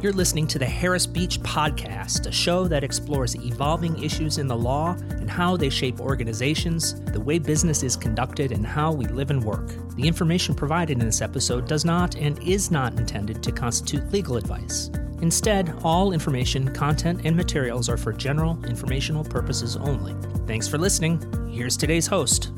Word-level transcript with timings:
You're 0.00 0.14
listening 0.14 0.46
to 0.46 0.58
the 0.58 0.64
Harris 0.64 1.06
Beach 1.06 1.38
Podcast, 1.40 2.26
a 2.26 2.32
show 2.32 2.66
that 2.68 2.82
explores 2.82 3.36
evolving 3.36 4.02
issues 4.02 4.38
in 4.38 4.46
the 4.46 4.56
law 4.56 4.92
and 4.92 5.28
how 5.28 5.58
they 5.58 5.68
shape 5.68 6.00
organizations, 6.00 6.98
the 7.12 7.20
way 7.20 7.38
business 7.38 7.82
is 7.82 7.96
conducted, 7.96 8.50
and 8.50 8.66
how 8.66 8.92
we 8.92 9.04
live 9.04 9.28
and 9.28 9.44
work. 9.44 9.68
The 9.96 10.08
information 10.08 10.54
provided 10.54 10.98
in 10.98 11.04
this 11.04 11.20
episode 11.20 11.68
does 11.68 11.84
not 11.84 12.16
and 12.16 12.42
is 12.42 12.70
not 12.70 12.98
intended 12.98 13.42
to 13.42 13.52
constitute 13.52 14.10
legal 14.10 14.38
advice. 14.38 14.90
Instead, 15.20 15.74
all 15.84 16.14
information, 16.14 16.72
content, 16.72 17.20
and 17.24 17.36
materials 17.36 17.90
are 17.90 17.98
for 17.98 18.14
general 18.14 18.58
informational 18.64 19.22
purposes 19.22 19.76
only. 19.76 20.14
Thanks 20.46 20.66
for 20.66 20.78
listening. 20.78 21.20
Here's 21.52 21.76
today's 21.76 22.06
host. 22.06 22.52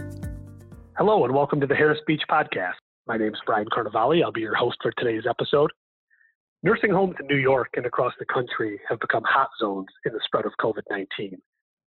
Hello, 0.97 1.25
and 1.25 1.35
welcome 1.35 1.61
to 1.61 1.67
the 1.67 1.75
Harris 1.75 1.99
Beach 2.07 2.23
Podcast. 2.31 2.75
My 3.09 3.17
name 3.17 3.35
is 3.35 3.41
Brian 3.45 3.67
Carnevale. 3.67 4.23
I'll 4.23 4.31
be 4.31 4.43
your 4.43 4.55
host 4.55 4.77
for 4.81 4.93
today's 4.97 5.25
episode. 5.29 5.73
Nursing 6.65 6.93
homes 6.93 7.17
in 7.19 7.27
New 7.27 7.39
York 7.43 7.71
and 7.75 7.87
across 7.87 8.13
the 8.21 8.25
country 8.25 8.81
have 8.89 9.01
become 9.01 9.25
hot 9.25 9.51
zones 9.59 9.89
in 10.07 10.13
the 10.13 10.21
spread 10.25 10.47
of 10.47 10.53
COVID 10.61 10.83
19. 10.89 11.37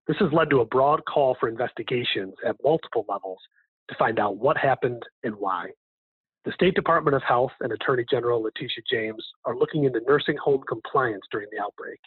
This 0.05 0.17
has 0.19 0.33
led 0.33 0.49
to 0.49 0.59
a 0.59 0.65
broad 0.65 1.01
call 1.05 1.37
for 1.39 1.47
investigations 1.47 2.33
at 2.45 2.57
multiple 2.61 3.05
levels 3.07 3.39
to 3.89 3.95
find 3.97 4.19
out 4.19 4.35
what 4.35 4.57
happened 4.57 5.01
and 5.23 5.33
why. 5.35 5.67
The 6.43 6.51
State 6.51 6.75
Department 6.75 7.15
of 7.15 7.23
Health 7.23 7.53
and 7.61 7.71
Attorney 7.71 8.03
General 8.11 8.43
Letitia 8.43 8.83
James 8.91 9.25
are 9.45 9.57
looking 9.57 9.85
into 9.85 10.01
nursing 10.05 10.35
home 10.43 10.61
compliance 10.67 11.23
during 11.31 11.47
the 11.53 11.63
outbreak. 11.63 11.99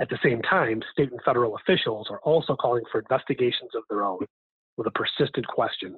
At 0.00 0.08
the 0.08 0.18
same 0.22 0.40
time, 0.42 0.82
state 0.92 1.10
and 1.10 1.20
federal 1.24 1.56
officials 1.56 2.06
are 2.10 2.20
also 2.20 2.54
calling 2.54 2.84
for 2.92 3.00
investigations 3.00 3.72
of 3.74 3.82
their 3.90 4.04
own 4.04 4.24
with 4.76 4.86
a 4.86 4.92
persistent 4.92 5.48
question 5.48 5.96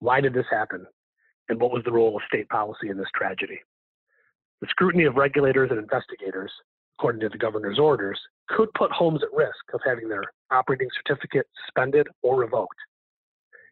Why 0.00 0.20
did 0.20 0.34
this 0.34 0.46
happen? 0.50 0.84
And 1.48 1.60
what 1.60 1.70
was 1.70 1.84
the 1.84 1.92
role 1.92 2.16
of 2.16 2.22
state 2.26 2.48
policy 2.48 2.88
in 2.88 2.98
this 2.98 3.10
tragedy? 3.14 3.60
The 4.62 4.68
scrutiny 4.70 5.06
of 5.06 5.16
regulators 5.16 5.70
and 5.72 5.80
investigators, 5.80 6.52
according 6.96 7.20
to 7.22 7.28
the 7.28 7.36
governor's 7.36 7.80
orders, 7.80 8.18
could 8.48 8.72
put 8.74 8.92
homes 8.92 9.20
at 9.24 9.36
risk 9.36 9.58
of 9.74 9.80
having 9.84 10.08
their 10.08 10.22
operating 10.52 10.88
certificate 10.96 11.48
suspended 11.66 12.06
or 12.22 12.38
revoked. 12.38 12.78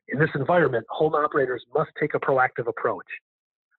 In 0.09 0.19
this 0.19 0.31
environment, 0.35 0.85
home 0.91 1.15
operators 1.15 1.65
must 1.73 1.93
take 2.01 2.15
a 2.15 2.19
proactive 2.19 2.67
approach, 2.67 3.07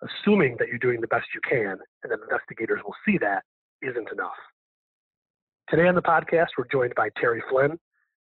assuming 0.01 0.55
that 0.57 0.69
you're 0.69 0.77
doing 0.77 1.01
the 1.01 1.07
best 1.07 1.25
you 1.35 1.41
can 1.41 1.77
and 2.03 2.11
that 2.11 2.19
investigators 2.23 2.79
will 2.85 2.95
see 3.05 3.17
that 3.17 3.43
isn't 3.81 4.09
enough. 4.13 4.39
Today 5.69 5.89
on 5.89 5.95
the 5.95 6.01
podcast, 6.01 6.47
we're 6.57 6.71
joined 6.71 6.95
by 6.95 7.09
Terry 7.19 7.43
Flynn, 7.51 7.77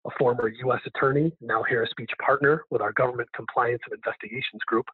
a 0.06 0.10
former 0.18 0.48
U.S. 0.48 0.80
attorney, 0.84 1.32
now 1.40 1.62
Harris 1.62 1.90
Beach 1.96 2.12
partner 2.22 2.64
with 2.68 2.82
our 2.82 2.92
Government 2.92 3.30
Compliance 3.34 3.80
and 3.86 3.94
Investigations 3.94 4.60
Group, 4.66 4.84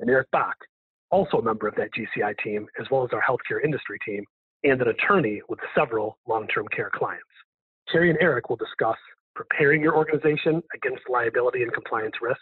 and 0.00 0.10
Eric 0.10 0.30
Bach, 0.32 0.56
also 1.12 1.36
a 1.36 1.42
member 1.42 1.68
of 1.68 1.74
that 1.76 1.90
GCI 1.92 2.36
team, 2.42 2.66
as 2.80 2.86
well 2.90 3.04
as 3.04 3.10
our 3.12 3.22
healthcare 3.22 3.62
industry 3.62 3.98
team, 4.04 4.24
and 4.64 4.80
an 4.80 4.88
attorney 4.88 5.40
with 5.48 5.60
several 5.76 6.18
long 6.26 6.48
term 6.48 6.66
care 6.74 6.90
clients. 6.92 7.22
Terry 7.88 8.10
and 8.10 8.18
Eric 8.20 8.48
will 8.48 8.56
discuss 8.56 8.96
preparing 9.34 9.82
your 9.82 9.94
organization 9.96 10.62
against 10.74 11.02
liability 11.08 11.62
and 11.62 11.72
compliance 11.72 12.14
risk, 12.20 12.40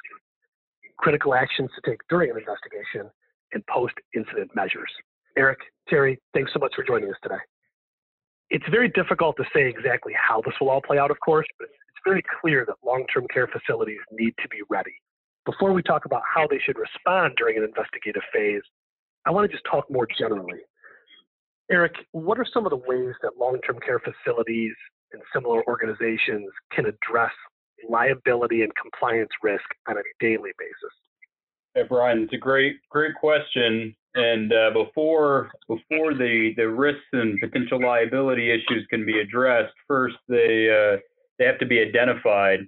critical 0.98 1.34
actions 1.34 1.70
to 1.74 1.91
take 1.91 2.00
during 2.08 2.30
an 2.30 2.38
investigation, 2.38 3.10
and 3.52 3.66
post 3.66 3.94
incident 4.14 4.50
measures. 4.54 4.91
Eric, 5.36 5.58
Terry, 5.88 6.18
thanks 6.34 6.52
so 6.52 6.58
much 6.58 6.72
for 6.74 6.84
joining 6.84 7.10
us 7.10 7.16
today. 7.22 7.42
It's 8.50 8.66
very 8.70 8.88
difficult 8.88 9.36
to 9.36 9.44
say 9.54 9.68
exactly 9.68 10.12
how 10.14 10.42
this 10.44 10.54
will 10.60 10.70
all 10.70 10.82
play 10.82 10.98
out, 10.98 11.10
of 11.10 11.18
course, 11.20 11.46
but 11.58 11.68
it's 11.68 12.00
very 12.04 12.22
clear 12.41 12.64
that 12.66 12.76
long 12.84 13.04
term 13.12 13.26
care 13.32 13.48
facilities 13.48 14.00
need 14.12 14.34
to 14.42 14.48
be 14.48 14.58
ready 14.68 14.94
before 15.44 15.72
we 15.72 15.83
talk 15.83 16.05
about 16.05 16.22
how 16.33 16.46
they 16.46 16.58
should 16.58 16.78
respond 16.78 17.34
during 17.36 17.56
an 17.56 17.64
investigative 17.64 18.22
phase, 18.33 18.62
I 19.27 19.30
want 19.30 19.50
to 19.50 19.55
just 19.55 19.66
talk 19.70 19.91
more 19.91 20.06
generally. 20.19 20.60
Eric, 21.70 21.94
what 22.12 22.38
are 22.38 22.47
some 22.52 22.66
of 22.66 22.70
the 22.70 22.77
ways 22.77 23.14
that 23.22 23.38
long 23.38 23.60
term 23.66 23.78
care 23.84 24.00
facilities 24.00 24.74
and 25.12 25.22
similar 25.32 25.66
organizations 25.66 26.48
can 26.72 26.86
address 26.86 27.32
liability 27.88 28.62
and 28.62 28.72
compliance 28.75 29.31
risk 29.42 29.65
on 29.88 29.97
a 29.97 30.03
daily 30.19 30.50
basis? 30.59 30.94
Hey, 31.75 31.82
Brian, 31.88 32.22
it's 32.22 32.32
a 32.32 32.38
great, 32.38 32.76
great 32.91 33.15
question. 33.15 33.94
And 34.15 34.53
uh, 34.53 34.70
before 34.72 35.50
before 35.69 36.15
the, 36.15 36.53
the 36.56 36.69
risks 36.69 37.06
and 37.12 37.38
potential 37.41 37.81
liability 37.81 38.50
issues 38.50 38.84
can 38.91 39.06
be 39.06 39.20
addressed, 39.20 39.72
first 39.86 40.16
they 40.28 40.69
uh, 40.69 40.98
they 41.38 41.44
have 41.44 41.59
to 41.60 41.66
be 41.66 41.81
identified. 41.81 42.60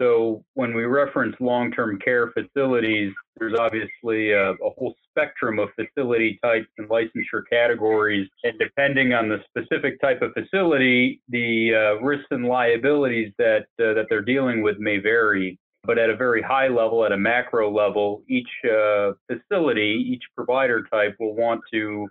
So 0.00 0.44
when 0.54 0.74
we 0.74 0.84
reference 0.84 1.34
long-term 1.40 1.98
care 1.98 2.30
facilities, 2.30 3.12
there's 3.36 3.58
obviously 3.58 4.30
a, 4.30 4.52
a, 4.52 4.70
whole 4.76 4.94
spectrum 5.10 5.58
of 5.58 5.68
facility 5.74 6.38
types 6.42 6.68
and 6.78 6.88
licensure 6.88 7.42
categories. 7.50 8.28
And 8.44 8.58
depending 8.58 9.12
on 9.12 9.28
the 9.28 9.38
specific 9.48 10.00
type 10.00 10.22
of 10.22 10.32
facility, 10.32 11.20
the 11.28 11.74
uh, 11.74 12.04
risks 12.04 12.26
and 12.30 12.46
liabilities 12.46 13.32
that 13.38 13.66
uh, 13.80 13.94
that 13.94 14.06
they're 14.08 14.22
dealing 14.22 14.62
with 14.62 14.78
may 14.78 14.98
vary. 14.98 15.58
But 15.84 15.98
at 15.98 16.10
a 16.10 16.16
very 16.16 16.42
high 16.42 16.68
level, 16.68 17.04
at 17.04 17.12
a 17.12 17.16
macro 17.16 17.72
level, 17.72 18.22
each 18.28 18.48
uh, 18.64 19.12
facility, 19.26 20.06
each 20.12 20.22
provider 20.36 20.84
type 20.92 21.16
will 21.18 21.34
want 21.34 21.60
to 21.72 22.08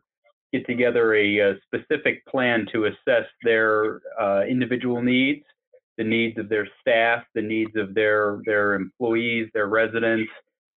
get 0.52 0.66
together 0.66 1.14
a, 1.14 1.40
a 1.40 1.56
specific 1.66 2.26
plan 2.26 2.66
to 2.72 2.86
assess 2.86 3.26
their 3.44 4.02
uh, 4.20 4.44
individual 4.50 5.02
needs 5.02 5.44
the 5.98 6.04
needs 6.04 6.38
of 6.38 6.50
their 6.50 6.68
staff, 6.82 7.24
the 7.34 7.42
needs 7.42 7.76
of 7.76 7.94
their 7.94 8.40
their 8.46 8.76
employees, 8.76 9.50
their 9.54 9.68
residents. 9.68 10.32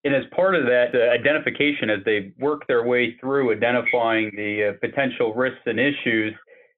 And 0.06 0.16
as 0.16 0.24
part 0.34 0.56
of 0.56 0.63
that 0.66 0.96
identification, 0.96 1.90
as 1.90 2.00
they 2.06 2.31
work 2.40 2.66
their 2.68 2.85
way 2.85 3.18
through 3.19 3.52
identifying 3.52 4.31
the 4.35 4.69
uh, 4.69 4.74
potential 4.79 5.34
risks 5.34 5.59
and 5.66 5.78
issues, 5.78 6.34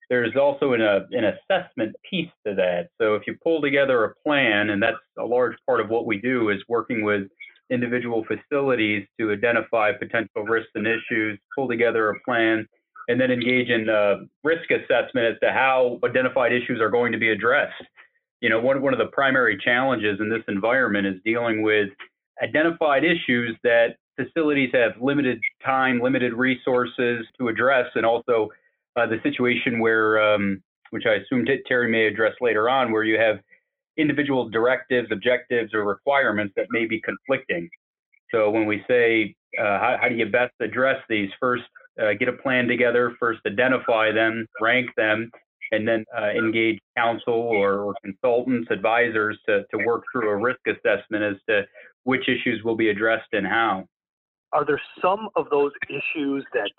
there's 0.09 0.35
also 0.35 0.73
an, 0.73 0.81
uh, 0.81 1.01
an 1.11 1.25
assessment 1.25 1.95
piece 2.09 2.31
to 2.45 2.55
that. 2.55 2.89
So 2.99 3.13
if 3.13 3.23
you 3.27 3.37
pull 3.43 3.61
together 3.61 4.03
a 4.03 4.15
plan, 4.27 4.71
and 4.71 4.81
that's 4.81 4.97
a 5.19 5.23
large 5.23 5.55
part 5.67 5.79
of 5.79 5.89
what 5.89 6.07
we 6.07 6.19
do, 6.19 6.49
is 6.49 6.57
working 6.67 7.03
with 7.03 7.27
individual 7.69 8.25
facilities 8.25 9.07
to 9.19 9.31
identify 9.31 9.91
potential 9.93 10.43
risks 10.43 10.71
and 10.75 10.87
issues, 10.87 11.39
pull 11.55 11.67
together 11.67 12.09
a 12.09 12.19
plan, 12.25 12.67
and 13.07 13.21
then 13.21 13.31
engage 13.31 13.69
in 13.69 13.87
uh, 13.87 14.15
risk 14.43 14.69
assessment 14.71 15.27
as 15.27 15.39
to 15.41 15.51
how 15.51 15.99
identified 16.03 16.51
issues 16.51 16.81
are 16.81 16.89
going 16.89 17.11
to 17.11 17.17
be 17.17 17.29
addressed 17.29 17.83
you 18.41 18.49
know, 18.49 18.59
one, 18.59 18.81
one 18.81 18.93
of 18.93 18.99
the 18.99 19.07
primary 19.07 19.57
challenges 19.63 20.19
in 20.19 20.29
this 20.29 20.43
environment 20.47 21.07
is 21.07 21.15
dealing 21.23 21.61
with 21.61 21.89
identified 22.41 23.03
issues 23.03 23.55
that 23.63 23.95
facilities 24.19 24.71
have 24.73 24.93
limited 24.99 25.39
time, 25.63 26.01
limited 26.01 26.33
resources 26.33 27.25
to 27.39 27.47
address, 27.47 27.85
and 27.95 28.05
also 28.05 28.49
uh, 28.95 29.05
the 29.05 29.19
situation 29.23 29.79
where, 29.79 30.21
um, 30.21 30.61
which 30.89 31.03
I 31.05 31.15
assume 31.15 31.45
Terry 31.67 31.89
may 31.89 32.07
address 32.07 32.33
later 32.41 32.67
on, 32.67 32.91
where 32.91 33.03
you 33.03 33.17
have 33.19 33.39
individual 33.97 34.49
directives, 34.49 35.09
objectives, 35.11 35.73
or 35.73 35.85
requirements 35.85 36.53
that 36.57 36.65
may 36.71 36.85
be 36.85 36.99
conflicting. 36.99 37.69
So 38.31 38.49
when 38.49 38.65
we 38.65 38.83
say, 38.87 39.35
uh, 39.59 39.79
how, 39.79 39.97
how, 40.01 40.09
do 40.09 40.15
you 40.15 40.25
best 40.25 40.53
address 40.61 41.01
these? 41.09 41.29
First, 41.39 41.63
uh, 42.01 42.13
get 42.17 42.29
a 42.29 42.33
plan 42.33 42.67
together, 42.67 43.15
first 43.19 43.41
identify 43.45 44.11
them, 44.11 44.47
rank 44.61 44.89
them, 44.95 45.29
and 45.71 45.87
then 45.87 46.05
uh, 46.17 46.29
engage 46.29 46.79
counsel 46.97 47.33
or, 47.33 47.79
or, 47.79 47.95
consultants, 48.03 48.67
advisors 48.71 49.37
to, 49.47 49.63
to 49.71 49.85
work 49.85 50.03
through 50.11 50.29
a 50.29 50.35
risk 50.35 50.59
assessment 50.67 51.23
as 51.23 51.35
to 51.47 51.63
which 52.03 52.27
issues 52.27 52.61
will 52.63 52.75
be 52.75 52.89
addressed 52.89 53.27
and 53.31 53.47
how. 53.47 53.85
Are 54.53 54.65
there 54.65 54.81
some 55.01 55.29
of 55.35 55.49
those 55.49 55.71
issues 55.89 56.45
that 56.53 56.71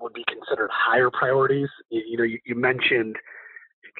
would 0.00 0.12
be 0.12 0.24
considered 0.28 0.70
higher 0.72 1.10
priorities? 1.10 1.68
You, 1.90 2.02
you 2.06 2.16
know, 2.18 2.24
you, 2.24 2.38
you, 2.44 2.54
mentioned 2.54 3.16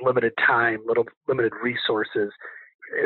limited 0.02 0.32
time, 0.46 0.80
little 0.86 1.06
limited 1.26 1.52
resources. 1.62 2.30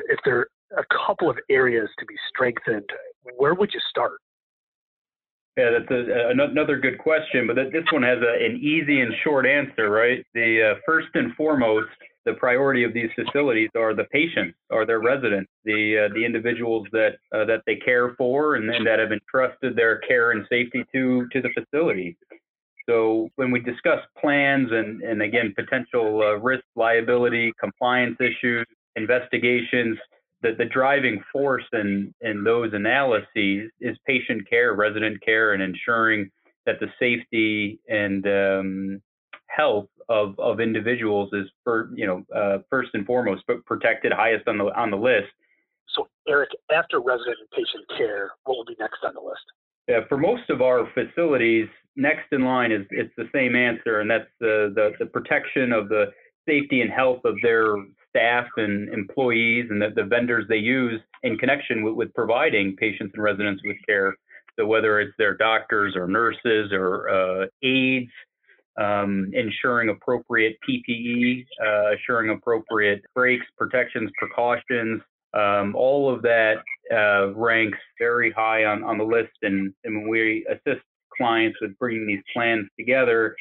If 0.08 0.18
there 0.24 0.38
are 0.38 0.48
a 0.78 1.06
couple 1.06 1.30
of 1.30 1.38
areas 1.48 1.88
to 2.00 2.06
be 2.06 2.16
strengthened, 2.28 2.88
where 3.36 3.54
would 3.54 3.72
you 3.72 3.80
start? 3.88 4.18
Yeah, 5.56 5.70
that's 5.78 5.90
a, 5.90 6.30
another 6.30 6.78
good 6.78 6.98
question, 6.98 7.46
but 7.46 7.56
this 7.56 7.84
one 7.92 8.02
has 8.02 8.18
a, 8.22 8.44
an 8.44 8.56
easy 8.56 9.00
and 9.00 9.12
short 9.24 9.46
answer, 9.46 9.90
right? 9.90 10.24
The 10.32 10.72
uh, 10.76 10.80
first 10.86 11.08
and 11.14 11.34
foremost, 11.34 11.88
the 12.24 12.34
priority 12.34 12.84
of 12.84 12.94
these 12.94 13.10
facilities 13.14 13.70
are 13.76 13.94
the 13.94 14.04
patients, 14.04 14.56
are 14.70 14.86
their 14.86 15.00
residents, 15.00 15.50
the 15.64 16.06
uh, 16.06 16.14
the 16.14 16.24
individuals 16.24 16.86
that 16.92 17.16
uh, 17.34 17.44
that 17.46 17.62
they 17.66 17.76
care 17.76 18.14
for, 18.16 18.54
and, 18.56 18.70
and 18.70 18.86
that 18.86 18.98
have 18.98 19.10
entrusted 19.10 19.74
their 19.74 19.98
care 19.98 20.30
and 20.32 20.46
safety 20.48 20.84
to 20.94 21.26
to 21.32 21.42
the 21.42 21.48
facility. 21.58 22.16
So 22.88 23.28
when 23.36 23.50
we 23.50 23.60
discuss 23.60 24.00
plans 24.20 24.68
and 24.70 25.02
and 25.02 25.22
again 25.22 25.52
potential 25.56 26.22
uh, 26.22 26.38
risk, 26.38 26.64
liability, 26.76 27.52
compliance 27.58 28.16
issues, 28.20 28.66
investigations, 28.96 29.98
the, 30.42 30.54
the 30.56 30.64
driving 30.64 31.22
force 31.32 31.64
in, 31.72 32.14
in 32.20 32.44
those 32.44 32.72
analyses 32.72 33.70
is 33.80 33.96
patient 34.06 34.48
care, 34.48 34.74
resident 34.74 35.22
care, 35.22 35.52
and 35.52 35.62
ensuring 35.62 36.30
that 36.66 36.80
the 36.80 36.88
safety 36.98 37.80
and 37.88 38.26
um, 38.26 39.02
health 39.46 39.88
of, 40.08 40.38
of 40.38 40.60
individuals 40.60 41.30
is 41.32 41.46
for, 41.64 41.90
you 41.94 42.06
know 42.06 42.24
uh, 42.34 42.58
first 42.68 42.90
and 42.94 43.06
foremost, 43.06 43.42
but 43.46 43.64
protected 43.64 44.12
highest 44.12 44.48
on 44.48 44.58
the 44.58 44.64
on 44.64 44.90
the 44.90 44.96
list. 44.96 45.28
So, 45.94 46.08
Eric, 46.28 46.50
after 46.72 47.00
resident 47.00 47.36
and 47.40 47.50
patient 47.50 47.84
care, 47.96 48.32
what 48.44 48.56
will 48.56 48.64
be 48.64 48.76
next 48.78 48.98
on 49.04 49.14
the 49.14 49.20
list? 49.20 49.42
Yeah, 49.88 50.00
for 50.08 50.18
most 50.18 50.48
of 50.50 50.62
our 50.62 50.88
facilities, 50.94 51.68
next 51.96 52.32
in 52.32 52.44
line 52.44 52.70
is 52.70 52.86
it's 52.90 53.12
the 53.16 53.28
same 53.34 53.56
answer, 53.56 54.00
and 54.00 54.10
that's 54.10 54.28
the, 54.38 54.72
the, 54.74 54.92
the 55.00 55.06
protection 55.06 55.72
of 55.72 55.88
the 55.88 56.06
safety 56.46 56.80
and 56.80 56.90
health 56.90 57.20
of 57.24 57.34
their 57.42 57.74
staff 58.10 58.46
and 58.56 58.88
employees 58.90 59.66
and 59.70 59.80
the, 59.80 59.88
the 59.94 60.04
vendors 60.04 60.44
they 60.48 60.56
use 60.56 61.00
in 61.22 61.38
connection 61.38 61.82
with, 61.82 61.94
with 61.94 62.14
providing 62.14 62.76
patients 62.76 63.12
and 63.14 63.22
residents 63.22 63.62
with 63.64 63.76
care. 63.88 64.14
So 64.58 64.66
whether 64.66 65.00
it's 65.00 65.14
their 65.16 65.36
doctors 65.36 65.94
or 65.96 66.06
nurses 66.06 66.72
or 66.72 67.08
uh, 67.08 67.46
aides, 67.62 68.10
um, 68.76 69.30
ensuring 69.32 69.88
appropriate 69.90 70.56
PPE, 70.68 71.44
uh, 71.64 71.94
assuring 71.94 72.30
appropriate 72.30 73.02
breaks, 73.14 73.46
protections, 73.56 74.10
precautions, 74.18 75.00
um, 75.34 75.74
all 75.76 76.12
of 76.12 76.22
that 76.22 76.56
uh, 76.92 77.32
ranks 77.34 77.78
very 77.98 78.32
high 78.32 78.64
on, 78.64 78.82
on 78.82 78.98
the 78.98 79.04
list. 79.04 79.32
And, 79.42 79.72
and 79.84 80.02
when 80.02 80.08
we 80.08 80.46
assist 80.50 80.82
clients 81.16 81.58
with 81.60 81.78
bringing 81.78 82.06
these 82.06 82.22
plans 82.32 82.66
together, 82.78 83.36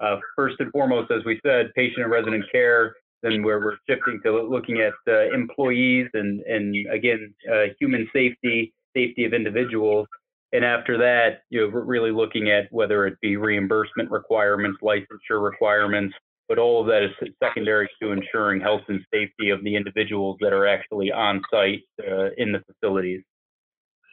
uh, 0.00 0.16
first 0.36 0.56
and 0.60 0.70
foremost, 0.72 1.10
as 1.10 1.24
we 1.24 1.40
said, 1.44 1.72
patient 1.74 2.02
and 2.02 2.10
resident 2.10 2.44
care, 2.50 2.94
then 3.24 3.42
where 3.42 3.58
we're 3.58 3.76
shifting 3.88 4.20
to 4.24 4.42
looking 4.42 4.80
at 4.80 4.92
uh, 5.08 5.34
employees 5.34 6.08
and, 6.12 6.40
and 6.42 6.74
again, 6.92 7.34
uh, 7.50 7.64
human 7.80 8.06
safety, 8.12 8.72
safety 8.94 9.24
of 9.24 9.32
individuals. 9.32 10.06
And 10.52 10.64
after 10.64 10.98
that, 10.98 11.42
you 11.50 11.62
know, 11.62 11.66
really 11.66 12.12
looking 12.12 12.50
at 12.50 12.70
whether 12.70 13.06
it 13.06 13.18
be 13.20 13.36
reimbursement 13.36 14.10
requirements, 14.10 14.78
licensure 14.82 15.42
requirements, 15.42 16.14
but 16.48 16.58
all 16.58 16.80
of 16.80 16.86
that 16.88 17.02
is 17.02 17.30
secondary 17.42 17.88
to 18.02 18.12
ensuring 18.12 18.60
health 18.60 18.82
and 18.88 19.00
safety 19.12 19.50
of 19.50 19.64
the 19.64 19.74
individuals 19.74 20.36
that 20.40 20.52
are 20.52 20.66
actually 20.66 21.10
on 21.10 21.40
site 21.50 21.80
uh, 22.00 22.28
in 22.36 22.52
the 22.52 22.62
facilities. 22.70 23.22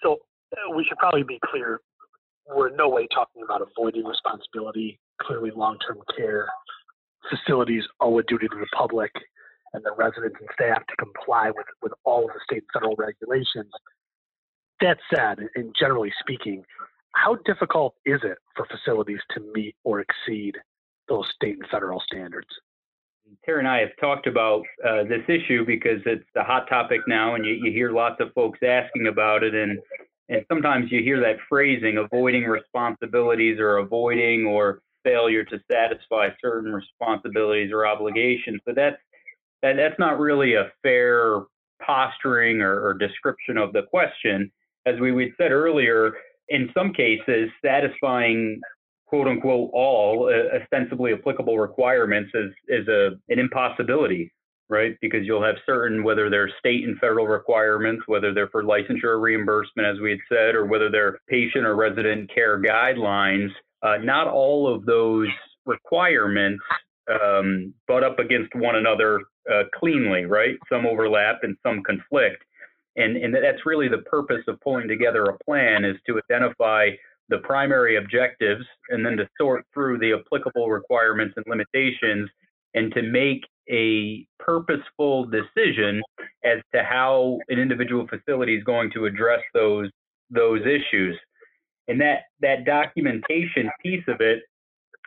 So 0.01 0.19
uh, 0.53 0.75
we 0.75 0.85
should 0.87 0.97
probably 0.97 1.23
be 1.23 1.39
clear. 1.45 1.81
We're 2.47 2.69
in 2.69 2.77
no 2.77 2.89
way 2.89 3.07
talking 3.13 3.43
about 3.43 3.61
avoiding 3.61 4.05
responsibility. 4.05 4.99
Clearly, 5.21 5.51
long-term 5.55 5.99
care 6.17 6.47
facilities 7.29 7.83
owe 7.99 8.17
a 8.19 8.23
duty 8.23 8.47
to 8.47 8.57
the 8.57 8.67
public 8.75 9.11
and 9.73 9.83
the 9.83 9.93
residents 9.97 10.35
and 10.39 10.49
staff 10.53 10.85
to 10.87 10.95
comply 10.97 11.51
with, 11.51 11.65
with 11.81 11.93
all 12.03 12.25
of 12.25 12.31
the 12.33 12.39
state 12.43 12.63
and 12.63 12.71
federal 12.73 12.95
regulations. 12.95 13.71
That 14.81 14.97
said, 15.13 15.47
and 15.55 15.73
generally 15.79 16.11
speaking, 16.19 16.63
how 17.13 17.35
difficult 17.45 17.95
is 18.05 18.21
it 18.23 18.37
for 18.55 18.65
facilities 18.65 19.19
to 19.31 19.41
meet 19.53 19.75
or 19.83 19.99
exceed 20.01 20.57
those 21.07 21.25
state 21.35 21.57
and 21.59 21.67
federal 21.69 22.01
standards? 22.05 22.47
Terry 23.45 23.59
and 23.59 23.67
I 23.67 23.79
have 23.79 23.95
talked 23.99 24.27
about 24.27 24.63
uh, 24.85 25.03
this 25.03 25.23
issue 25.27 25.65
because 25.65 26.01
it's 26.05 26.25
a 26.35 26.43
hot 26.43 26.67
topic 26.67 27.01
now, 27.07 27.35
and 27.35 27.45
you, 27.45 27.53
you 27.53 27.71
hear 27.71 27.91
lots 27.91 28.19
of 28.19 28.33
folks 28.33 28.59
asking 28.63 29.07
about 29.07 29.43
it, 29.43 29.53
and 29.53 29.79
and 30.29 30.45
sometimes 30.47 30.91
you 30.91 31.03
hear 31.03 31.19
that 31.19 31.37
phrasing, 31.49 31.97
avoiding 31.97 32.43
responsibilities 32.43 33.59
or 33.59 33.77
avoiding 33.77 34.45
or 34.45 34.81
failure 35.03 35.43
to 35.45 35.59
satisfy 35.71 36.29
certain 36.41 36.71
responsibilities 36.73 37.71
or 37.71 37.85
obligations. 37.85 38.59
But 38.65 38.75
that's 38.75 38.97
that, 39.61 39.75
that's 39.75 39.99
not 39.99 40.19
really 40.19 40.55
a 40.55 40.71
fair 40.81 41.41
posturing 41.85 42.61
or, 42.61 42.85
or 42.85 42.93
description 42.93 43.57
of 43.57 43.73
the 43.73 43.83
question. 43.83 44.51
As 44.85 44.99
we, 44.99 45.11
we 45.11 45.33
said 45.37 45.51
earlier, 45.51 46.13
in 46.49 46.69
some 46.73 46.93
cases, 46.93 47.49
satisfying 47.63 48.59
quote 49.11 49.27
unquote 49.27 49.69
all 49.73 50.29
uh, 50.29 50.57
ostensibly 50.57 51.13
applicable 51.13 51.59
requirements 51.59 52.31
is 52.33 52.51
is 52.69 52.87
a 52.87 53.09
an 53.27 53.39
impossibility 53.39 54.31
right 54.69 54.95
because 55.01 55.25
you'll 55.25 55.43
have 55.43 55.55
certain 55.65 56.01
whether 56.01 56.29
they're 56.29 56.49
state 56.59 56.87
and 56.87 56.97
federal 56.99 57.27
requirements 57.27 58.03
whether 58.07 58.33
they're 58.33 58.47
for 58.47 58.63
licensure 58.63 59.03
or 59.03 59.19
reimbursement 59.19 59.85
as 59.85 59.99
we 59.99 60.11
had 60.11 60.19
said 60.29 60.55
or 60.55 60.65
whether 60.65 60.89
they're 60.89 61.19
patient 61.27 61.65
or 61.65 61.75
resident 61.75 62.33
care 62.33 62.61
guidelines 62.61 63.49
uh, 63.83 63.97
not 63.97 64.27
all 64.27 64.73
of 64.73 64.85
those 64.85 65.27
requirements 65.65 66.63
um, 67.09 67.73
butt 67.87 68.03
up 68.03 68.19
against 68.19 68.53
one 68.55 68.75
another 68.75 69.21
uh, 69.51 69.63
cleanly 69.75 70.25
right? 70.25 70.55
Some 70.71 70.85
overlap 70.85 71.39
and 71.43 71.57
some 71.63 71.81
conflict. 71.83 72.43
And 72.97 73.15
and 73.17 73.33
that's 73.33 73.65
really 73.65 73.87
the 73.87 73.99
purpose 73.99 74.43
of 74.47 74.59
pulling 74.61 74.87
together 74.87 75.23
a 75.23 75.37
plan 75.45 75.85
is 75.85 75.95
to 76.07 76.19
identify 76.29 76.89
the 77.29 77.37
primary 77.39 77.95
objectives 77.95 78.65
and 78.89 79.05
then 79.05 79.15
to 79.17 79.27
sort 79.39 79.65
through 79.73 79.97
the 79.99 80.13
applicable 80.13 80.69
requirements 80.69 81.33
and 81.37 81.45
limitations 81.47 82.29
and 82.73 82.93
to 82.93 83.01
make 83.01 83.41
a 83.69 84.27
purposeful 84.39 85.25
decision 85.25 86.01
as 86.43 86.57
to 86.75 86.83
how 86.83 87.39
an 87.47 87.57
individual 87.57 88.05
facility 88.07 88.57
is 88.57 88.63
going 88.63 88.91
to 88.91 89.05
address 89.05 89.41
those 89.53 89.89
those 90.29 90.61
issues 90.61 91.17
and 91.91 92.01
that 92.01 92.23
that 92.41 92.65
documentation 92.65 93.69
piece 93.83 94.03
of 94.07 94.21
it 94.21 94.43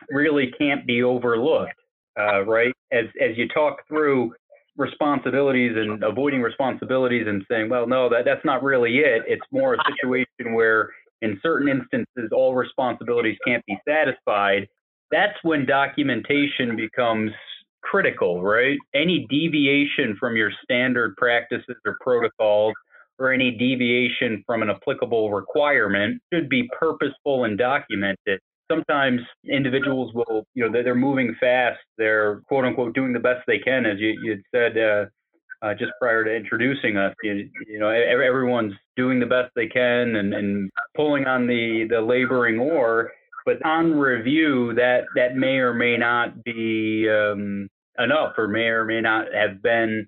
really 0.09 0.53
can't 0.57 0.85
be 0.85 1.03
overlooked 1.03 1.73
uh, 2.17 2.45
right? 2.45 2.73
As 2.91 3.05
as 3.21 3.37
you 3.37 3.47
talk 3.49 3.79
through 3.87 4.33
responsibilities 4.77 5.73
and 5.75 6.03
avoiding 6.03 6.41
responsibilities 6.41 7.25
and 7.27 7.45
saying 7.49 7.69
well 7.69 7.87
no 7.87 8.09
that 8.09 8.25
that's 8.25 8.43
not 8.43 8.61
really 8.61 8.97
it. 8.97 9.23
It's 9.27 9.45
more 9.51 9.75
a 9.75 9.77
situation 9.89 10.53
where 10.53 10.89
in 11.21 11.39
certain 11.41 11.69
instances, 11.69 12.29
all 12.33 12.55
responsibilities 12.55 13.37
can't 13.45 13.65
be 13.65 13.77
satisfied, 13.87 14.67
that's 15.11 15.37
when 15.43 15.65
documentation 15.65 16.75
becomes 16.75 17.31
critical, 17.81 18.43
right? 18.43 18.77
Any 18.93 19.25
deviation 19.29 20.17
from 20.19 20.35
your 20.35 20.51
standard 20.63 21.15
practices 21.15 21.75
or 21.85 21.97
protocols 22.01 22.73
or 23.19 23.31
any 23.31 23.51
deviation 23.51 24.43
from 24.45 24.61
an 24.61 24.69
applicable 24.69 25.31
requirement 25.31 26.21
should 26.33 26.49
be 26.49 26.69
purposeful 26.77 27.45
and 27.45 27.57
documented. 27.57 28.39
Sometimes 28.69 29.21
individuals 29.49 30.13
will, 30.13 30.45
you 30.53 30.65
know, 30.65 30.83
they're, 30.83 30.95
moving 30.95 31.35
fast. 31.39 31.79
They're 31.97 32.41
quote 32.47 32.65
unquote 32.65 32.95
doing 32.95 33.13
the 33.13 33.19
best 33.19 33.41
they 33.47 33.59
can, 33.59 33.85
as 33.85 33.99
you, 33.99 34.19
you 34.23 34.41
said 34.53 34.77
uh, 34.77 35.05
uh, 35.61 35.73
just 35.75 35.91
prior 36.01 36.23
to 36.23 36.35
introducing 36.35 36.97
us. 36.97 37.13
You, 37.23 37.47
you, 37.67 37.79
know, 37.79 37.89
everyone's 37.89 38.73
doing 38.95 39.19
the 39.19 39.25
best 39.27 39.51
they 39.55 39.67
can 39.67 40.15
and, 40.15 40.33
and 40.33 40.69
pulling 40.95 41.25
on 41.25 41.47
the, 41.47 41.87
the 41.89 42.01
laboring 42.01 42.59
oar. 42.59 43.11
But 43.45 43.63
on 43.63 43.93
review, 43.93 44.73
that, 44.73 45.03
that 45.15 45.35
may 45.35 45.57
or 45.57 45.73
may 45.73 45.97
not 45.97 46.43
be 46.43 47.07
um, 47.07 47.69
enough 47.99 48.33
or 48.37 48.47
may 48.47 48.65
or 48.65 48.85
may 48.85 49.01
not 49.01 49.27
have 49.33 49.61
been 49.61 50.07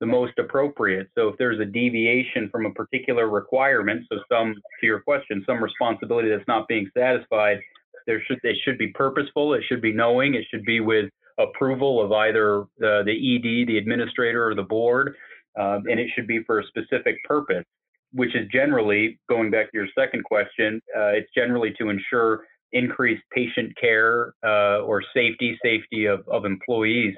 the 0.00 0.06
most 0.06 0.38
appropriate. 0.38 1.08
So 1.16 1.28
if 1.28 1.38
there's 1.38 1.60
a 1.60 1.64
deviation 1.64 2.48
from 2.50 2.66
a 2.66 2.70
particular 2.70 3.28
requirement, 3.28 4.02
so 4.10 4.18
some, 4.30 4.54
to 4.80 4.86
your 4.86 5.00
question, 5.00 5.42
some 5.46 5.62
responsibility 5.62 6.28
that's 6.28 6.46
not 6.48 6.68
being 6.68 6.90
satisfied, 6.96 7.58
there 8.06 8.22
should, 8.26 8.38
it 8.42 8.56
should 8.64 8.78
be 8.78 8.88
purposeful, 8.88 9.54
it 9.54 9.62
should 9.68 9.82
be 9.82 9.92
knowing, 9.92 10.34
it 10.34 10.44
should 10.50 10.64
be 10.64 10.80
with 10.80 11.10
approval 11.38 12.02
of 12.02 12.12
either 12.12 12.64
the, 12.78 13.02
the 13.04 13.12
ED, 13.12 13.68
the 13.68 13.78
administrator, 13.78 14.46
or 14.48 14.54
the 14.54 14.62
board, 14.62 15.14
um, 15.58 15.82
and 15.90 15.98
it 15.98 16.08
should 16.14 16.26
be 16.26 16.42
for 16.44 16.60
a 16.60 16.66
specific 16.66 17.16
purpose, 17.24 17.64
which 18.12 18.34
is 18.34 18.46
generally, 18.52 19.18
going 19.28 19.50
back 19.50 19.70
to 19.72 19.78
your 19.78 19.88
second 19.98 20.22
question, 20.24 20.80
uh, 20.96 21.08
it's 21.08 21.28
generally 21.34 21.74
to 21.78 21.88
ensure 21.88 22.44
increased 22.72 23.22
patient 23.32 23.72
care 23.80 24.34
uh, 24.44 24.80
or 24.80 25.02
safety, 25.14 25.58
safety 25.62 26.06
of, 26.06 26.26
of 26.28 26.44
employees. 26.44 27.14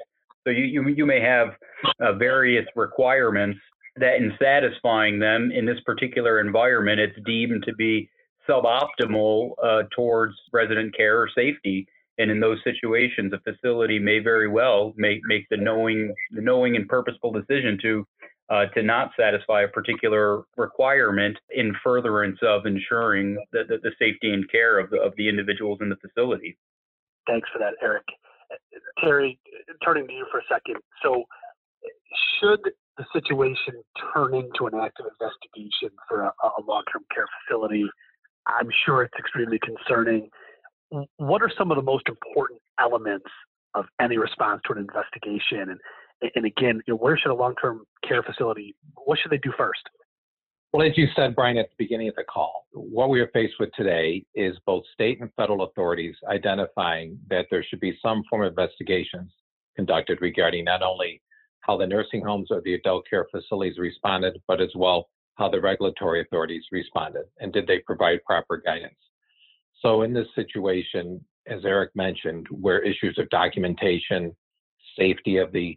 So 0.49 0.53
you, 0.53 0.63
you, 0.63 0.87
you 0.87 1.05
may 1.05 1.21
have 1.21 1.49
uh, 1.99 2.13
various 2.13 2.65
requirements 2.75 3.59
that 3.97 4.15
in 4.15 4.33
satisfying 4.41 5.19
them 5.19 5.51
in 5.53 5.63
this 5.63 5.79
particular 5.85 6.39
environment, 6.39 6.99
it's 6.99 7.17
deemed 7.23 7.63
to 7.67 7.75
be 7.75 8.09
suboptimal 8.49 9.51
uh, 9.63 9.83
towards 9.95 10.33
resident 10.51 10.97
care 10.97 11.21
or 11.21 11.29
safety. 11.35 11.87
And 12.17 12.31
in 12.31 12.39
those 12.39 12.57
situations, 12.63 13.31
a 13.31 13.39
facility 13.51 13.99
may 13.99 14.17
very 14.17 14.47
well 14.47 14.93
make, 14.97 15.19
make 15.25 15.47
the 15.51 15.57
knowing, 15.57 16.11
the 16.31 16.41
knowing 16.41 16.75
and 16.75 16.87
purposeful 16.87 17.31
decision 17.31 17.77
to 17.83 18.07
uh, 18.49 18.65
to 18.73 18.81
not 18.81 19.11
satisfy 19.15 19.61
a 19.61 19.67
particular 19.67 20.41
requirement 20.57 21.37
in 21.51 21.71
furtherance 21.83 22.39
of 22.41 22.65
ensuring 22.65 23.37
the, 23.51 23.59
the, 23.69 23.77
the, 23.83 23.91
safety 23.99 24.33
and 24.33 24.49
care 24.49 24.79
of 24.79 24.89
the, 24.89 24.97
of 24.97 25.13
the 25.17 25.29
individuals 25.29 25.77
in 25.81 25.89
the 25.89 25.95
facility. 25.97 26.57
Thanks 27.27 27.47
for 27.53 27.59
that, 27.59 27.75
Eric. 27.79 28.05
Terry, 29.01 29.39
turning 29.83 30.07
to 30.07 30.13
you 30.13 30.25
for 30.31 30.39
a 30.39 30.43
second. 30.49 30.77
So, 31.03 31.23
should 32.39 32.59
the 32.97 33.05
situation 33.13 33.81
turn 34.13 34.33
into 34.33 34.67
an 34.67 34.73
active 34.79 35.05
investigation 35.07 35.95
for 36.07 36.21
a, 36.23 36.31
a 36.31 36.61
long 36.67 36.83
term 36.91 37.03
care 37.13 37.25
facility, 37.47 37.85
I'm 38.45 38.69
sure 38.85 39.03
it's 39.03 39.13
extremely 39.17 39.59
concerning 39.59 40.29
what 41.17 41.41
are 41.41 41.51
some 41.57 41.71
of 41.71 41.77
the 41.77 41.83
most 41.83 42.07
important 42.07 42.61
elements 42.79 43.29
of 43.75 43.85
any 44.01 44.17
response 44.17 44.61
to 44.65 44.73
an 44.73 44.79
investigation? 44.79 45.69
And, 45.69 46.31
and 46.35 46.45
again, 46.45 46.81
you 46.87 46.93
know, 46.93 46.97
where 46.97 47.17
should 47.17 47.31
a 47.31 47.35
long-term 47.35 47.83
care 48.07 48.23
facility, 48.23 48.75
what 48.95 49.19
should 49.19 49.31
they 49.31 49.37
do 49.37 49.53
first? 49.57 49.81
Well, 50.71 50.87
as 50.87 50.95
you 50.95 51.07
said, 51.15 51.35
Brian, 51.35 51.57
at 51.57 51.69
the 51.69 51.83
beginning 51.83 52.09
of 52.09 52.15
the 52.15 52.23
call, 52.23 52.67
what 52.73 53.09
we 53.09 53.19
are 53.21 53.29
faced 53.33 53.55
with 53.59 53.71
today 53.75 54.23
is 54.35 54.55
both 54.67 54.83
state 54.93 55.19
and 55.19 55.31
federal 55.35 55.63
authorities 55.63 56.15
identifying 56.27 57.17
that 57.27 57.47
there 57.49 57.63
should 57.63 57.79
be 57.79 57.97
some 58.03 58.23
form 58.29 58.43
of 58.43 58.49
investigations 58.49 59.31
conducted 59.75 60.21
regarding 60.21 60.65
not 60.65 60.83
only 60.83 61.23
how 61.61 61.75
the 61.75 61.87
nursing 61.87 62.21
homes 62.21 62.49
or 62.51 62.61
the 62.61 62.75
adult 62.75 63.09
care 63.09 63.25
facilities 63.31 63.79
responded, 63.79 64.39
but 64.47 64.61
as 64.61 64.69
well 64.75 65.09
how 65.39 65.49
the 65.49 65.59
regulatory 65.59 66.21
authorities 66.21 66.63
responded 66.71 67.25
and 67.39 67.51
did 67.51 67.65
they 67.65 67.79
provide 67.79 68.23
proper 68.23 68.57
guidance. 68.57 68.93
So, 69.81 70.03
in 70.03 70.13
this 70.13 70.27
situation, 70.35 71.19
as 71.47 71.65
Eric 71.65 71.95
mentioned, 71.95 72.45
where 72.51 72.83
issues 72.83 73.17
of 73.17 73.27
documentation, 73.29 74.35
safety 74.95 75.37
of 75.37 75.51
the 75.51 75.75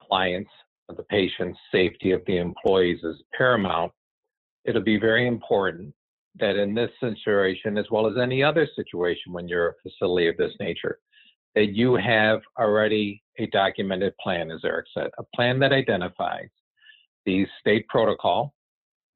clients, 0.00 0.50
of 0.88 0.96
the 0.96 1.02
patients, 1.04 1.58
safety 1.72 2.12
of 2.12 2.22
the 2.26 2.36
employees 2.36 3.02
is 3.02 3.16
paramount, 3.36 3.90
it'll 4.64 4.82
be 4.82 4.98
very 4.98 5.26
important 5.26 5.94
that 6.38 6.56
in 6.56 6.74
this 6.74 6.90
situation, 7.00 7.76
as 7.76 7.86
well 7.90 8.06
as 8.06 8.16
any 8.16 8.42
other 8.42 8.66
situation 8.74 9.32
when 9.32 9.48
you're 9.48 9.70
a 9.70 9.74
facility 9.82 10.28
of 10.28 10.36
this 10.36 10.52
nature, 10.60 10.98
that 11.54 11.74
you 11.74 11.94
have 11.94 12.40
already 12.58 13.22
a 13.38 13.46
documented 13.46 14.16
plan, 14.18 14.50
as 14.50 14.60
Eric 14.64 14.86
said, 14.94 15.10
a 15.18 15.24
plan 15.34 15.58
that 15.58 15.72
identifies 15.72 16.48
the 17.26 17.46
state 17.60 17.86
protocol 17.88 18.54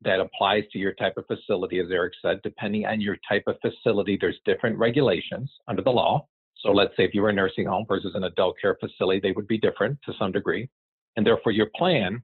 that 0.03 0.21
applies 0.21 0.65
to 0.73 0.79
your 0.79 0.93
type 0.93 1.15
of 1.17 1.27
facility, 1.27 1.81
as 1.81 1.87
Eric 1.91 2.13
said, 2.21 2.41
depending 2.43 2.85
on 2.85 3.01
your 3.01 3.17
type 3.29 3.45
of 3.47 3.57
facility, 3.61 4.19
there's 4.21 4.39
different 4.45 4.77
regulations 4.77 5.51
under 5.69 5.83
the 5.83 5.91
law. 5.91 6.27
So 6.57 6.71
let's 6.71 6.95
say 6.97 7.05
if 7.05 7.15
you 7.15 7.23
were 7.23 7.31
a 7.31 7.33
nursing 7.33 7.67
home 7.67 7.87
versus 7.89 8.15
an 8.15 8.25
adult 8.25 8.57
care 8.61 8.77
facility, 8.79 9.21
they 9.21 9.33
would 9.33 9.47
be 9.47 9.59
different 9.59 9.99
to 10.05 10.13
some 10.19 10.33
degree. 10.33 10.69
And 11.17 11.27
therefore, 11.27 11.53
your 11.53 11.71
plan 11.75 12.23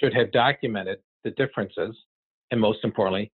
should 0.00 0.14
have 0.14 0.32
documented 0.32 0.98
the 1.24 1.30
differences 1.32 1.94
and 2.54 2.60
most 2.60 2.84
importantly, 2.84 3.32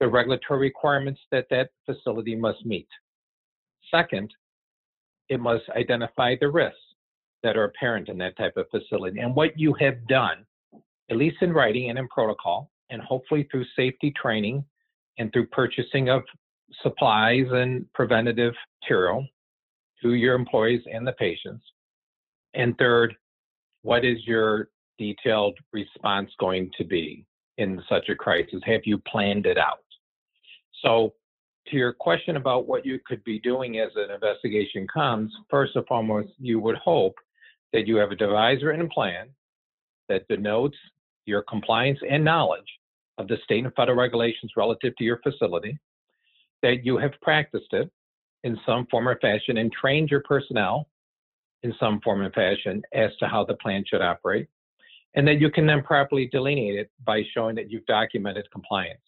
the 0.00 0.08
regulatory 0.08 0.58
requirements 0.58 1.20
that 1.30 1.46
that 1.50 1.70
facility 1.86 2.34
must 2.34 2.66
meet. 2.66 2.88
Second, 3.88 4.34
it 5.28 5.38
must 5.38 5.62
identify 5.76 6.34
the 6.40 6.50
risks 6.50 6.76
that 7.44 7.56
are 7.56 7.64
apparent 7.64 8.08
in 8.08 8.18
that 8.18 8.36
type 8.36 8.56
of 8.56 8.66
facility 8.68 9.20
and 9.20 9.32
what 9.36 9.56
you 9.56 9.72
have 9.74 10.04
done, 10.08 10.44
at 11.08 11.16
least 11.16 11.36
in 11.40 11.52
writing 11.52 11.88
and 11.88 12.00
in 12.00 12.08
protocol, 12.08 12.68
and 12.90 13.00
hopefully 13.00 13.46
through 13.48 13.64
safety 13.76 14.12
training 14.20 14.64
and 15.18 15.32
through 15.32 15.46
purchasing 15.46 16.08
of 16.08 16.24
supplies 16.82 17.46
and 17.52 17.86
preventative 17.92 18.54
material 18.82 19.24
to 20.02 20.14
your 20.14 20.34
employees 20.34 20.82
and 20.92 21.06
the 21.06 21.12
patients. 21.12 21.64
And 22.54 22.76
third, 22.76 23.14
what 23.82 24.04
is 24.04 24.18
your 24.26 24.70
detailed 24.98 25.56
response 25.72 26.32
going 26.40 26.72
to 26.76 26.82
be 26.82 27.24
in 27.58 27.82
such 27.88 28.08
a 28.08 28.14
crisis? 28.14 28.60
Have 28.64 28.82
you 28.84 28.98
planned 28.98 29.46
it 29.46 29.58
out? 29.58 29.84
So, 30.82 31.14
to 31.68 31.76
your 31.76 31.92
question 31.92 32.36
about 32.36 32.66
what 32.66 32.84
you 32.84 32.98
could 33.06 33.22
be 33.22 33.38
doing 33.38 33.78
as 33.78 33.90
an 33.94 34.10
investigation 34.10 34.86
comes, 34.92 35.32
first 35.48 35.76
and 35.76 35.86
foremost, 35.86 36.30
you 36.38 36.58
would 36.58 36.76
hope 36.76 37.14
that 37.72 37.86
you 37.86 37.96
have 37.96 38.10
a 38.10 38.16
devised 38.16 38.64
written 38.64 38.88
plan 38.88 39.28
that 40.08 40.26
denotes 40.28 40.76
your 41.24 41.42
compliance 41.42 42.00
and 42.08 42.24
knowledge 42.24 42.66
of 43.18 43.28
the 43.28 43.36
state 43.44 43.64
and 43.64 43.74
federal 43.74 43.96
regulations 43.96 44.52
relative 44.56 44.94
to 44.96 45.04
your 45.04 45.20
facility, 45.22 45.78
that 46.62 46.84
you 46.84 46.96
have 46.96 47.12
practiced 47.20 47.72
it 47.72 47.90
in 48.44 48.58
some 48.66 48.86
form 48.90 49.08
or 49.08 49.18
fashion 49.20 49.58
and 49.58 49.72
trained 49.72 50.10
your 50.10 50.22
personnel 50.22 50.88
in 51.62 51.72
some 51.78 52.00
form 52.00 52.22
or 52.22 52.30
fashion 52.32 52.82
as 52.92 53.10
to 53.18 53.28
how 53.28 53.44
the 53.44 53.54
plan 53.54 53.84
should 53.86 54.02
operate, 54.02 54.48
and 55.14 55.26
that 55.26 55.40
you 55.40 55.50
can 55.50 55.66
then 55.66 55.82
properly 55.82 56.26
delineate 56.26 56.78
it 56.78 56.90
by 57.04 57.22
showing 57.34 57.54
that 57.56 57.70
you've 57.70 57.86
documented 57.86 58.50
compliance. 58.50 59.00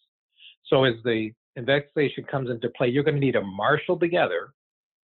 So 0.65 0.83
as 0.83 0.95
the 1.03 1.31
investigation 1.55 2.23
comes 2.23 2.49
into 2.49 2.69
play, 2.69 2.87
you're 2.89 3.03
going 3.03 3.15
to 3.15 3.21
need 3.21 3.33
to 3.33 3.41
marshal 3.41 3.97
together 3.97 4.53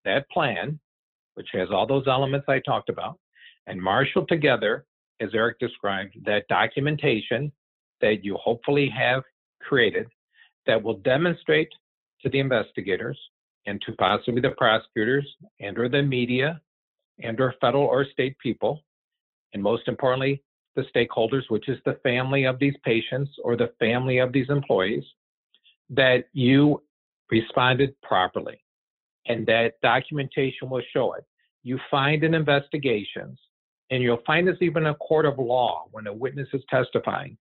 that 0.06 0.30
plan, 0.30 0.80
which 1.36 1.50
has 1.54 1.70
all 1.72 1.88
those 1.88 2.08
elements 2.08 2.46
I 2.50 2.60
talked 2.60 2.90
about, 2.90 3.20
and 3.68 3.82
marshal 3.82 4.26
together, 4.26 4.86
as 5.20 5.30
Eric 5.34 5.60
described, 5.60 6.18
that 6.26 6.48
documentation 6.48 7.52
that 8.02 8.24
you 8.24 8.36
hopefully 8.36 8.90
have 8.90 9.24
created 9.62 10.08
that 10.66 10.82
will 10.82 10.98
demonstrate 10.98 11.70
to 12.22 12.30
the 12.30 12.40
investigators 12.40 13.18
and 13.66 13.82
to 13.86 13.94
possibly 13.94 14.42
the 14.42 14.52
prosecutors 14.52 15.28
and 15.60 15.78
or 15.78 15.88
the 15.88 16.02
media 16.02 16.60
and 17.20 17.40
or 17.40 17.54
federal 17.62 17.84
or 17.84 18.06
state 18.06 18.36
people 18.40 18.84
and 19.54 19.62
most 19.62 19.88
importantly 19.88 20.42
the 20.76 20.84
stakeholders 20.96 21.44
which 21.50 21.68
is 21.68 21.78
the 21.86 22.00
family 22.04 22.46
of 22.46 22.60
these 22.60 22.76
patients 22.84 23.32
or 23.44 23.56
the 23.56 23.72
family 23.80 24.20
of 24.20 24.32
these 24.32 24.50
employees 24.50 25.04
that 25.90 26.26
you 26.34 26.82
responded 27.30 27.94
properly 28.02 28.62
and 29.28 29.46
that 29.46 29.74
documentation 29.82 30.70
will 30.70 30.82
show 30.94 31.14
it. 31.14 31.26
You 31.64 31.80
find 31.90 32.24
in 32.24 32.34
investigations 32.34 33.38
and 33.90 34.02
you'll 34.02 34.24
find 34.26 34.48
this 34.48 34.58
even 34.62 34.84
in 34.84 34.90
a 34.90 34.96
court 34.96 35.26
of 35.26 35.38
law 35.38 35.86
when 35.92 36.08
a 36.08 36.14
witness 36.14 36.48
is 36.54 36.62
testifying 36.70 37.38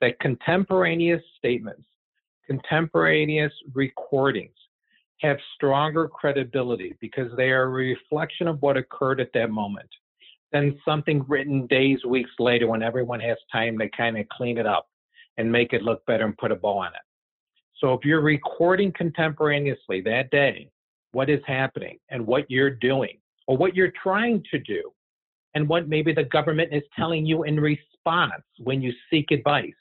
that 0.00 0.18
contemporaneous 0.18 1.22
statements, 1.38 1.84
contemporaneous 2.46 3.52
recordings 3.72 4.50
have 5.20 5.38
stronger 5.54 6.08
credibility 6.08 6.96
because 7.00 7.30
they 7.36 7.50
are 7.50 7.62
a 7.62 7.68
reflection 7.68 8.48
of 8.48 8.60
what 8.60 8.76
occurred 8.76 9.20
at 9.20 9.32
that 9.32 9.50
moment 9.50 9.88
than 10.52 10.78
something 10.84 11.24
written 11.28 11.66
days, 11.66 12.04
weeks 12.04 12.30
later 12.38 12.66
when 12.66 12.82
everyone 12.82 13.20
has 13.20 13.38
time 13.50 13.78
to 13.78 13.88
kind 13.90 14.18
of 14.18 14.28
clean 14.28 14.58
it 14.58 14.66
up 14.66 14.88
and 15.38 15.50
make 15.50 15.72
it 15.72 15.82
look 15.82 16.04
better 16.06 16.24
and 16.24 16.36
put 16.36 16.52
a 16.52 16.56
bow 16.56 16.78
on 16.78 16.88
it. 16.88 17.00
So 17.78 17.94
if 17.94 18.04
you're 18.04 18.20
recording 18.20 18.92
contemporaneously 18.92 20.02
that 20.02 20.30
day 20.30 20.68
what 21.12 21.28
is 21.28 21.40
happening 21.46 21.98
and 22.10 22.26
what 22.26 22.50
you're 22.50 22.70
doing 22.70 23.18
or 23.46 23.56
what 23.56 23.74
you're 23.74 23.92
trying 24.02 24.42
to 24.50 24.58
do 24.58 24.90
and 25.54 25.68
what 25.68 25.88
maybe 25.88 26.12
the 26.12 26.24
government 26.24 26.72
is 26.72 26.82
telling 26.96 27.26
you 27.26 27.42
in 27.44 27.58
response 27.58 28.44
when 28.58 28.80
you 28.80 28.92
seek 29.10 29.30
advice 29.30 29.74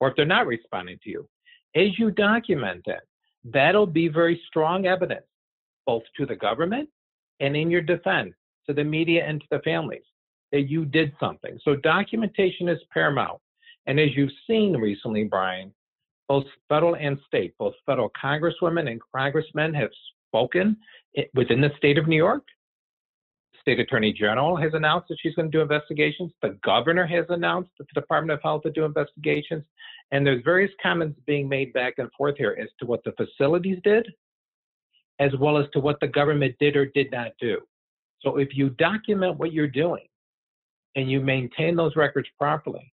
or 0.00 0.08
if 0.08 0.16
they're 0.16 0.24
not 0.24 0.46
responding 0.46 0.98
to 1.02 1.10
you. 1.10 1.28
As 1.74 1.98
you 1.98 2.10
document 2.10 2.82
it, 2.86 3.00
that'll 3.44 3.86
be 3.86 4.08
very 4.08 4.40
strong 4.46 4.86
evidence, 4.86 5.26
both 5.86 6.02
to 6.16 6.26
the 6.26 6.36
government 6.36 6.88
and 7.40 7.56
in 7.56 7.70
your 7.70 7.82
defense, 7.82 8.34
to 8.68 8.74
the 8.74 8.84
media 8.84 9.24
and 9.26 9.40
to 9.40 9.46
the 9.50 9.60
families, 9.60 10.02
that 10.52 10.62
you 10.62 10.84
did 10.84 11.12
something. 11.18 11.58
So 11.64 11.76
documentation 11.76 12.68
is 12.68 12.78
paramount. 12.92 13.40
And 13.86 13.98
as 13.98 14.10
you've 14.14 14.30
seen 14.46 14.76
recently, 14.76 15.24
Brian, 15.24 15.72
both 16.28 16.44
federal 16.68 16.94
and 16.96 17.18
state, 17.26 17.54
both 17.58 17.74
federal 17.86 18.10
congresswomen 18.22 18.90
and 18.90 19.00
congressmen 19.14 19.72
have 19.74 19.90
spoken 20.28 20.76
within 21.34 21.60
the 21.60 21.70
state 21.78 21.98
of 21.98 22.06
New 22.06 22.16
York 22.16 22.44
state 23.68 23.80
attorney 23.80 24.14
general 24.14 24.56
has 24.56 24.72
announced 24.72 25.08
that 25.08 25.18
she's 25.20 25.34
going 25.34 25.50
to 25.50 25.56
do 25.56 25.60
investigations. 25.60 26.32
The 26.40 26.58
governor 26.64 27.06
has 27.06 27.26
announced 27.28 27.70
that 27.78 27.86
the 27.92 28.00
Department 28.00 28.32
of 28.32 28.42
Health 28.42 28.62
will 28.64 28.72
do 28.72 28.84
investigations. 28.84 29.62
And 30.10 30.26
there's 30.26 30.42
various 30.42 30.70
comments 30.82 31.20
being 31.26 31.48
made 31.48 31.74
back 31.74 31.94
and 31.98 32.10
forth 32.16 32.36
here 32.38 32.56
as 32.60 32.68
to 32.80 32.86
what 32.86 33.04
the 33.04 33.12
facilities 33.12 33.78
did, 33.84 34.08
as 35.18 35.32
well 35.38 35.58
as 35.58 35.66
to 35.74 35.80
what 35.80 36.00
the 36.00 36.06
government 36.06 36.54
did 36.58 36.76
or 36.76 36.86
did 36.86 37.10
not 37.12 37.32
do. 37.38 37.58
So 38.20 38.36
if 38.36 38.48
you 38.56 38.70
document 38.70 39.38
what 39.38 39.52
you're 39.52 39.68
doing 39.68 40.06
and 40.96 41.10
you 41.10 41.20
maintain 41.20 41.76
those 41.76 41.96
records 41.96 42.28
properly, 42.38 42.92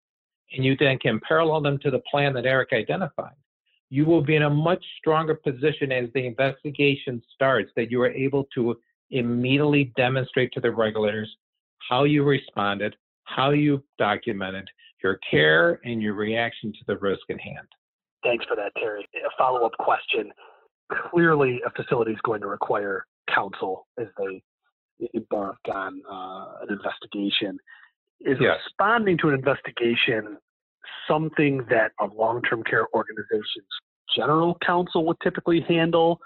and 0.53 0.65
you 0.65 0.75
then 0.77 0.97
can 0.97 1.19
parallel 1.25 1.61
them 1.61 1.77
to 1.79 1.91
the 1.91 2.01
plan 2.11 2.33
that 2.33 2.45
Eric 2.45 2.69
identified, 2.73 3.35
you 3.89 4.05
will 4.05 4.21
be 4.21 4.35
in 4.35 4.43
a 4.43 4.49
much 4.49 4.83
stronger 4.97 5.35
position 5.35 5.91
as 5.91 6.09
the 6.13 6.25
investigation 6.25 7.21
starts 7.33 7.71
that 7.75 7.91
you 7.91 8.01
are 8.01 8.11
able 8.11 8.45
to 8.55 8.77
immediately 9.11 9.93
demonstrate 9.95 10.51
to 10.53 10.59
the 10.59 10.71
regulators 10.71 11.29
how 11.89 12.03
you 12.03 12.23
responded, 12.23 12.95
how 13.25 13.51
you 13.51 13.83
documented 13.97 14.67
your 15.03 15.19
care 15.29 15.79
and 15.83 16.01
your 16.01 16.13
reaction 16.13 16.71
to 16.71 16.79
the 16.87 16.97
risk 16.97 17.21
at 17.29 17.39
hand. 17.39 17.67
Thanks 18.23 18.45
for 18.45 18.55
that, 18.55 18.71
Terry. 18.77 19.07
A 19.15 19.29
follow 19.37 19.65
up 19.65 19.73
question. 19.79 20.31
Clearly, 21.09 21.61
a 21.65 21.71
facility 21.71 22.11
is 22.11 22.19
going 22.23 22.41
to 22.41 22.47
require 22.47 23.05
counsel 23.33 23.87
as 23.99 24.07
they 24.17 24.43
embark 25.13 25.57
on 25.71 26.01
uh, 26.09 26.63
an 26.63 26.69
investigation. 26.69 27.57
Is 28.21 28.37
yes. 28.39 28.57
responding 28.65 29.17
to 29.19 29.29
an 29.29 29.35
investigation 29.35 30.37
something 31.07 31.65
that 31.69 31.91
a 31.99 32.05
long 32.05 32.41
term 32.43 32.63
care 32.63 32.87
organization's 32.93 33.65
general 34.15 34.57
counsel 34.65 35.05
would 35.05 35.17
typically 35.23 35.61
handle? 35.67 36.19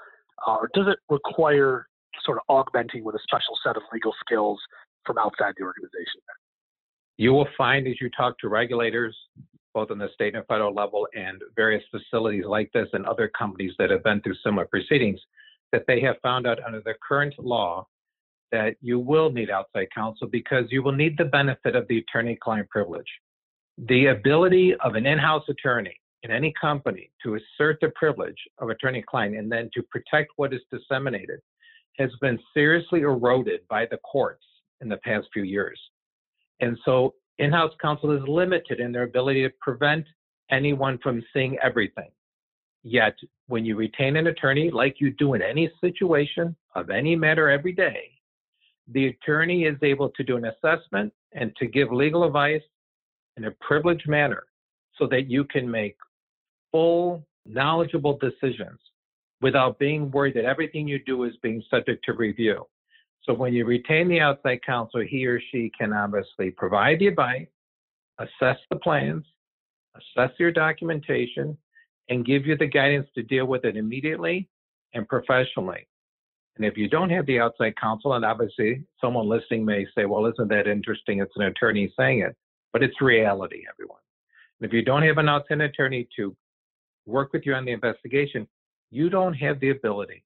Uh, 0.45 0.55
or 0.55 0.69
does 0.73 0.87
it 0.87 0.99
require 1.09 1.87
sort 2.23 2.37
of 2.37 2.43
augmenting 2.49 3.03
with 3.03 3.15
a 3.15 3.19
special 3.23 3.55
set 3.63 3.75
of 3.75 3.83
legal 3.91 4.13
skills 4.19 4.59
from 5.05 5.17
outside 5.17 5.53
the 5.57 5.63
organization. 5.63 6.21
You 7.17 7.31
will 7.33 7.47
find 7.57 7.87
as 7.87 7.95
you 8.01 8.09
talk 8.09 8.37
to 8.39 8.49
regulators, 8.49 9.15
both 9.73 9.91
on 9.91 9.97
the 9.97 10.09
state 10.13 10.35
and 10.35 10.45
federal 10.47 10.73
level, 10.73 11.07
and 11.15 11.41
various 11.55 11.83
facilities 11.91 12.43
like 12.45 12.71
this 12.73 12.87
and 12.93 13.05
other 13.05 13.31
companies 13.37 13.73
that 13.79 13.89
have 13.89 14.03
been 14.03 14.21
through 14.21 14.35
similar 14.43 14.65
proceedings, 14.65 15.19
that 15.71 15.83
they 15.87 16.01
have 16.01 16.15
found 16.21 16.47
out 16.47 16.59
under 16.65 16.81
the 16.81 16.93
current 17.07 17.33
law 17.39 17.87
that 18.51 18.75
you 18.81 18.99
will 18.99 19.31
need 19.31 19.49
outside 19.49 19.87
counsel 19.93 20.27
because 20.27 20.65
you 20.69 20.83
will 20.83 20.91
need 20.91 21.17
the 21.17 21.25
benefit 21.25 21.75
of 21.75 21.87
the 21.87 21.99
attorney 21.99 22.37
client 22.41 22.69
privilege. 22.69 23.07
The 23.77 24.07
ability 24.07 24.75
of 24.83 24.95
an 24.95 25.05
in 25.05 25.17
house 25.17 25.43
attorney 25.49 25.99
in 26.23 26.31
any 26.31 26.53
company 26.59 27.11
to 27.23 27.35
assert 27.35 27.77
the 27.81 27.89
privilege 27.95 28.37
of 28.59 28.69
attorney 28.69 29.03
client 29.07 29.35
and 29.35 29.51
then 29.51 29.69
to 29.73 29.83
protect 29.83 30.31
what 30.37 30.53
is 30.53 30.61
disseminated 30.71 31.39
has 31.97 32.09
been 32.21 32.39
seriously 32.53 33.01
eroded 33.01 33.61
by 33.69 33.85
the 33.85 33.97
courts 33.97 34.43
in 34.81 34.89
the 34.89 34.97
past 34.97 35.27
few 35.33 35.43
years. 35.43 35.79
And 36.61 36.77
so 36.85 37.13
in 37.37 37.51
house 37.51 37.73
counsel 37.81 38.11
is 38.11 38.27
limited 38.27 38.79
in 38.79 38.91
their 38.91 39.03
ability 39.03 39.43
to 39.43 39.53
prevent 39.61 40.05
anyone 40.51 40.97
from 41.03 41.23
seeing 41.33 41.57
everything. 41.61 42.09
Yet, 42.83 43.15
when 43.47 43.65
you 43.65 43.75
retain 43.75 44.15
an 44.15 44.27
attorney, 44.27 44.69
like 44.69 44.97
you 44.99 45.11
do 45.11 45.33
in 45.33 45.41
any 45.41 45.71
situation 45.81 46.55
of 46.75 46.89
any 46.89 47.15
matter 47.15 47.49
every 47.49 47.73
day, 47.73 48.11
the 48.89 49.07
attorney 49.07 49.63
is 49.63 49.77
able 49.81 50.09
to 50.09 50.23
do 50.23 50.37
an 50.37 50.45
assessment 50.45 51.11
and 51.33 51.55
to 51.57 51.65
give 51.65 51.91
legal 51.91 52.23
advice 52.23 52.61
in 53.37 53.45
a 53.45 53.51
privileged 53.61 54.07
manner 54.07 54.43
so 54.97 55.07
that 55.07 55.29
you 55.29 55.43
can 55.43 55.69
make 55.69 55.97
full, 56.71 57.25
knowledgeable 57.45 58.17
decisions 58.17 58.79
without 59.41 59.77
being 59.79 60.09
worried 60.11 60.35
that 60.35 60.45
everything 60.45 60.87
you 60.87 60.99
do 61.03 61.23
is 61.23 61.33
being 61.41 61.63
subject 61.69 62.03
to 62.05 62.13
review. 62.13 62.65
So 63.23 63.33
when 63.33 63.53
you 63.53 63.65
retain 63.65 64.07
the 64.07 64.19
outside 64.19 64.59
counsel, 64.65 65.01
he 65.01 65.25
or 65.25 65.41
she 65.51 65.71
can 65.77 65.93
obviously 65.93 66.51
provide 66.51 66.99
the 66.99 67.07
advice, 67.07 67.47
assess 68.19 68.57
the 68.69 68.77
plans, 68.77 69.25
assess 69.95 70.31
your 70.39 70.51
documentation, 70.51 71.57
and 72.09 72.25
give 72.25 72.45
you 72.45 72.55
the 72.55 72.67
guidance 72.67 73.07
to 73.15 73.23
deal 73.23 73.45
with 73.45 73.65
it 73.65 73.77
immediately 73.77 74.47
and 74.93 75.07
professionally. 75.07 75.87
And 76.57 76.65
if 76.65 76.77
you 76.77 76.87
don't 76.87 77.09
have 77.09 77.25
the 77.25 77.39
outside 77.39 77.75
counsel, 77.79 78.13
and 78.13 78.23
obviously 78.23 78.85
someone 79.01 79.27
listening 79.27 79.65
may 79.65 79.85
say, 79.95 80.05
well, 80.05 80.25
isn't 80.25 80.47
that 80.49 80.67
interesting? 80.67 81.19
It's 81.19 81.35
an 81.35 81.43
attorney 81.43 81.91
saying 81.97 82.19
it, 82.19 82.35
but 82.71 82.81
it's 82.81 83.01
reality, 83.01 83.63
everyone. 83.69 83.99
And 84.59 84.67
if 84.67 84.73
you 84.73 84.81
don't 84.81 85.03
have 85.03 85.17
an 85.17 85.27
outside 85.27 85.61
attorney 85.61 86.07
to 86.15 86.35
work 87.05 87.33
with 87.33 87.45
you 87.45 87.53
on 87.53 87.65
the 87.65 87.71
investigation, 87.71 88.47
you 88.89 89.09
don't 89.09 89.33
have 89.33 89.59
the 89.59 89.71
ability 89.71 90.23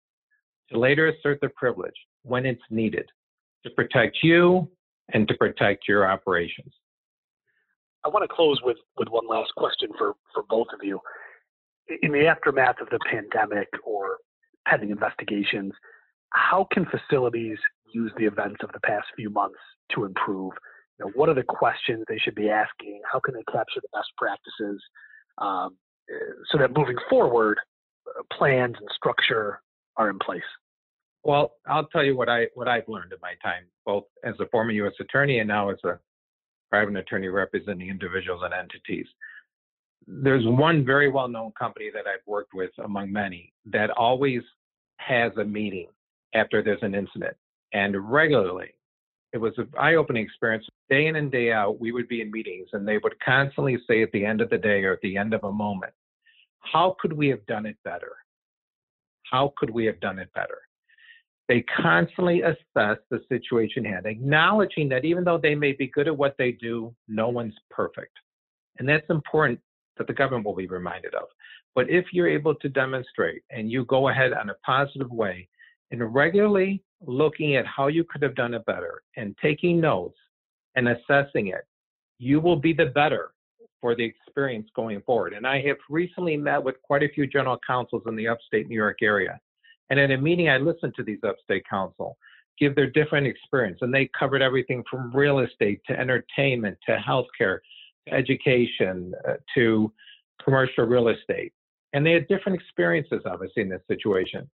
to 0.71 0.77
later 0.77 1.07
assert 1.07 1.41
the 1.41 1.49
privilege 1.49 1.95
when 2.23 2.45
it's 2.45 2.61
needed 2.69 3.09
to 3.63 3.71
protect 3.71 4.17
you 4.21 4.69
and 5.13 5.27
to 5.27 5.33
protect 5.35 5.87
your 5.87 6.09
operations. 6.09 6.71
I 8.05 8.09
want 8.09 8.29
to 8.29 8.33
close 8.33 8.59
with, 8.63 8.77
with 8.97 9.07
one 9.09 9.27
last 9.27 9.53
question 9.55 9.89
for, 9.97 10.13
for 10.33 10.43
both 10.47 10.67
of 10.73 10.79
you. 10.83 10.99
In 12.03 12.11
the 12.11 12.27
aftermath 12.27 12.79
of 12.79 12.89
the 12.89 12.99
pandemic 13.09 13.67
or 13.83 14.17
pending 14.67 14.91
investigations, 14.91 15.73
how 16.31 16.67
can 16.71 16.85
facilities 16.85 17.57
use 17.93 18.11
the 18.17 18.25
events 18.25 18.57
of 18.63 18.71
the 18.71 18.79
past 18.81 19.07
few 19.15 19.29
months 19.29 19.59
to 19.95 20.05
improve? 20.05 20.53
You 20.99 21.05
know, 21.05 21.11
what 21.15 21.29
are 21.29 21.33
the 21.33 21.43
questions 21.43 22.05
they 22.07 22.17
should 22.17 22.35
be 22.35 22.49
asking? 22.49 23.01
How 23.11 23.19
can 23.19 23.33
they 23.33 23.43
capture 23.51 23.81
the 23.81 23.87
best 23.93 24.09
practices 24.17 24.81
um, 25.37 25.77
so 26.51 26.57
that 26.57 26.75
moving 26.75 26.97
forward, 27.09 27.57
uh, 28.07 28.23
plans 28.35 28.75
and 28.79 28.89
structure 28.95 29.61
are 29.97 30.09
in 30.09 30.19
place? 30.19 30.41
Well, 31.23 31.53
I'll 31.67 31.85
tell 31.87 32.03
you 32.03 32.15
what 32.15 32.29
I 32.29 32.47
what 32.53 32.67
I've 32.67 32.87
learned 32.87 33.11
in 33.11 33.19
my 33.21 33.33
time, 33.43 33.63
both 33.85 34.05
as 34.23 34.35
a 34.39 34.47
former 34.47 34.71
U.S. 34.71 34.93
attorney 34.99 35.39
and 35.39 35.47
now 35.47 35.69
as 35.69 35.77
a 35.83 35.99
private 36.69 36.95
attorney 36.95 37.27
representing 37.27 37.89
individuals 37.89 38.41
and 38.43 38.53
entities. 38.53 39.07
There's 40.07 40.45
one 40.45 40.85
very 40.85 41.09
well-known 41.09 41.51
company 41.59 41.89
that 41.93 42.05
I've 42.07 42.25
worked 42.25 42.53
with 42.53 42.71
among 42.83 43.11
many 43.11 43.53
that 43.65 43.89
always 43.91 44.41
has 44.97 45.31
a 45.37 45.43
meeting 45.43 45.87
after 46.33 46.61
there's 46.61 46.83
an 46.83 46.95
incident, 46.95 47.35
and 47.73 48.11
regularly. 48.11 48.73
It 49.31 49.37
was 49.37 49.53
an 49.57 49.69
eye-opening 49.77 50.23
experience. 50.23 50.67
Day 50.89 51.05
in 51.07 51.15
and 51.17 51.31
day 51.31 51.51
out, 51.51 51.79
we 51.79 51.91
would 51.91 52.07
be 52.07 52.21
in 52.21 52.31
meetings, 52.31 52.69
and 52.73 52.87
they 52.87 52.97
would 52.97 53.19
constantly 53.19 53.77
say 53.87 54.01
at 54.01 54.11
the 54.11 54.25
end 54.25 54.41
of 54.41 54.49
the 54.49 54.57
day 54.57 54.83
or 54.83 54.93
at 54.93 55.01
the 55.01 55.17
end 55.17 55.33
of 55.33 55.43
a 55.43 55.51
moment, 55.51 55.93
"How 56.59 56.95
could 56.99 57.13
we 57.13 57.27
have 57.29 57.45
done 57.45 57.65
it 57.65 57.77
better? 57.83 58.15
How 59.23 59.53
could 59.57 59.69
we 59.69 59.85
have 59.85 59.99
done 59.99 60.17
it 60.17 60.33
better?" 60.33 60.61
They 61.47 61.61
constantly 61.61 62.41
assess 62.41 62.97
the 63.09 63.23
situation 63.27 63.83
hand, 63.85 64.05
acknowledging 64.05 64.89
that 64.89 65.05
even 65.05 65.23
though 65.23 65.37
they 65.37 65.55
may 65.55 65.73
be 65.73 65.87
good 65.87 66.07
at 66.07 66.17
what 66.17 66.37
they 66.37 66.51
do, 66.51 66.95
no 67.07 67.29
one's 67.29 67.57
perfect. 67.69 68.17
And 68.77 68.87
that's 68.87 69.09
important 69.09 69.59
that 69.97 70.07
the 70.07 70.13
government 70.13 70.45
will 70.45 70.55
be 70.55 70.67
reminded 70.67 71.13
of. 71.15 71.27
But 71.75 71.89
if 71.89 72.13
you're 72.13 72.27
able 72.27 72.55
to 72.55 72.69
demonstrate 72.69 73.43
and 73.49 73.71
you 73.71 73.85
go 73.85 74.09
ahead 74.09 74.33
on 74.33 74.49
a 74.49 74.55
positive 74.65 75.11
way 75.11 75.47
and 75.91 76.13
regularly 76.13 76.83
looking 77.05 77.55
at 77.55 77.65
how 77.65 77.87
you 77.87 78.03
could 78.03 78.21
have 78.21 78.35
done 78.35 78.53
it 78.53 78.65
better 78.65 79.01
and 79.17 79.35
taking 79.41 79.79
notes 79.79 80.17
and 80.75 80.89
assessing 80.89 81.47
it, 81.47 81.65
you 82.17 82.39
will 82.39 82.55
be 82.55 82.73
the 82.73 82.87
better 82.87 83.31
for 83.81 83.95
the 83.95 84.03
experience 84.03 84.67
going 84.75 85.01
forward. 85.01 85.33
And 85.33 85.47
I 85.47 85.61
have 85.61 85.77
recently 85.89 86.35
met 86.35 86.61
with 86.61 86.75
quite 86.83 87.03
a 87.03 87.09
few 87.09 87.25
general 87.25 87.57
counsels 87.65 88.03
in 88.07 88.15
the 88.15 88.27
upstate 88.27 88.67
New 88.67 88.75
York 88.75 88.97
area. 89.01 89.39
And 89.89 89.99
at 89.99 90.11
a 90.11 90.17
meeting, 90.17 90.49
I 90.49 90.57
listened 90.57 90.93
to 90.97 91.03
these 91.03 91.19
upstate 91.23 91.63
counsel 91.67 92.17
give 92.59 92.75
their 92.75 92.89
different 92.89 93.25
experience, 93.25 93.79
and 93.81 93.93
they 93.93 94.09
covered 94.17 94.41
everything 94.41 94.83
from 94.89 95.11
real 95.15 95.39
estate 95.39 95.81
to 95.87 95.97
entertainment 95.97 96.77
to 96.85 96.97
healthcare, 96.97 97.59
to 98.07 98.13
education 98.13 99.13
uh, 99.27 99.35
to 99.55 99.91
commercial 100.43 100.85
real 100.85 101.07
estate. 101.07 101.53
And 101.93 102.05
they 102.05 102.11
had 102.11 102.27
different 102.27 102.59
experiences, 102.59 103.21
obviously, 103.25 103.63
in 103.63 103.69
this 103.69 103.81
situation. 103.87 104.49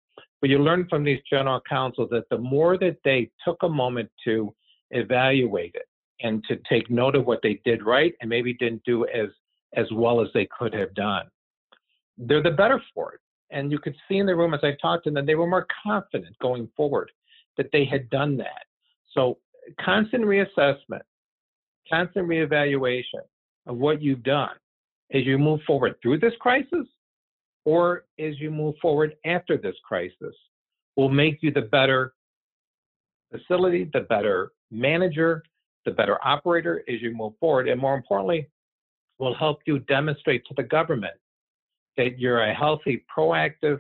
But 0.42 0.50
you 0.50 0.58
learn 0.58 0.88
from 0.90 1.04
these 1.04 1.22
general 1.30 1.62
counsels 1.70 2.10
that 2.10 2.28
the 2.30 2.38
more 2.38 2.78
that 2.80 2.98
they 3.06 3.30
took 3.46 3.58
a 3.62 3.70
moment 3.70 4.10
to 4.26 4.54
evaluate 4.90 5.76
it 5.76 5.88
and 6.22 6.44
to 6.48 6.60
take 6.68 6.90
note 6.90 7.16
of 7.16 7.26
what 7.26 7.40
they 7.44 7.62
did 7.64 7.86
right 7.86 8.14
and 8.20 8.30
maybe 8.30 8.54
didn't 8.56 8.84
do 8.84 9.06
as 9.06 9.28
as 9.78 9.86
well 9.94 10.20
as 10.20 10.28
they 10.34 10.50
could 10.58 10.74
have 10.74 10.94
done, 10.96 11.26
they're 12.18 12.44
the 12.44 12.52
better 12.52 12.82
for 12.94 13.14
it. 13.14 13.22
And 13.52 13.72
you 13.72 13.80
could 13.80 13.96
see 14.08 14.18
in 14.18 14.26
the 14.26 14.36
room 14.36 14.54
as 14.54 14.60
I 14.64 14.76
talked 14.82 15.06
to 15.06 15.12
them, 15.12 15.26
they 15.26 15.36
were 15.36 15.48
more 15.48 15.66
confident 15.82 16.38
going 16.40 16.68
forward 16.76 17.10
that 17.56 17.70
they 17.72 17.86
had 17.86 18.10
done 18.10 18.36
that. 18.38 18.66
So 19.14 19.38
constant 19.80 20.26
reassessment, 20.26 21.02
constant 21.90 22.28
reevaluation 22.28 23.22
of 23.66 23.78
what 23.78 24.02
you've 24.02 24.24
done 24.24 24.56
as 25.14 25.26
you 25.26 25.38
move 25.38 25.62
forward 25.66 25.96
through 26.02 26.20
this 26.20 26.34
crisis 26.40 26.88
or 27.66 28.06
as 28.20 28.40
you 28.40 28.52
move 28.52 28.76
forward 28.82 29.16
after 29.26 29.58
this 29.58 29.76
crisis 29.84 30.36
will 30.96 31.10
make 31.10 31.40
you 31.42 31.52
the 31.52 31.62
better 31.62 32.14
facility, 33.32 33.90
the 33.94 34.02
better 34.02 34.52
manager, 34.72 35.44
the 35.86 35.92
better 35.92 36.18
operator 36.26 36.84
as 36.88 37.02
you 37.02 37.16
move 37.16 37.34
forward. 37.40 37.68
And 37.68 37.80
more 37.80 37.96
importantly, 37.96 38.48
will 39.20 39.36
help 39.36 39.60
you 39.66 39.80
demonstrate 39.80 40.46
to 40.48 40.54
the 40.56 40.64
government 40.64 41.14
that 41.98 42.20
you're 42.20 42.42
a 42.42 42.54
healthy, 42.54 43.06
proactive 43.16 43.80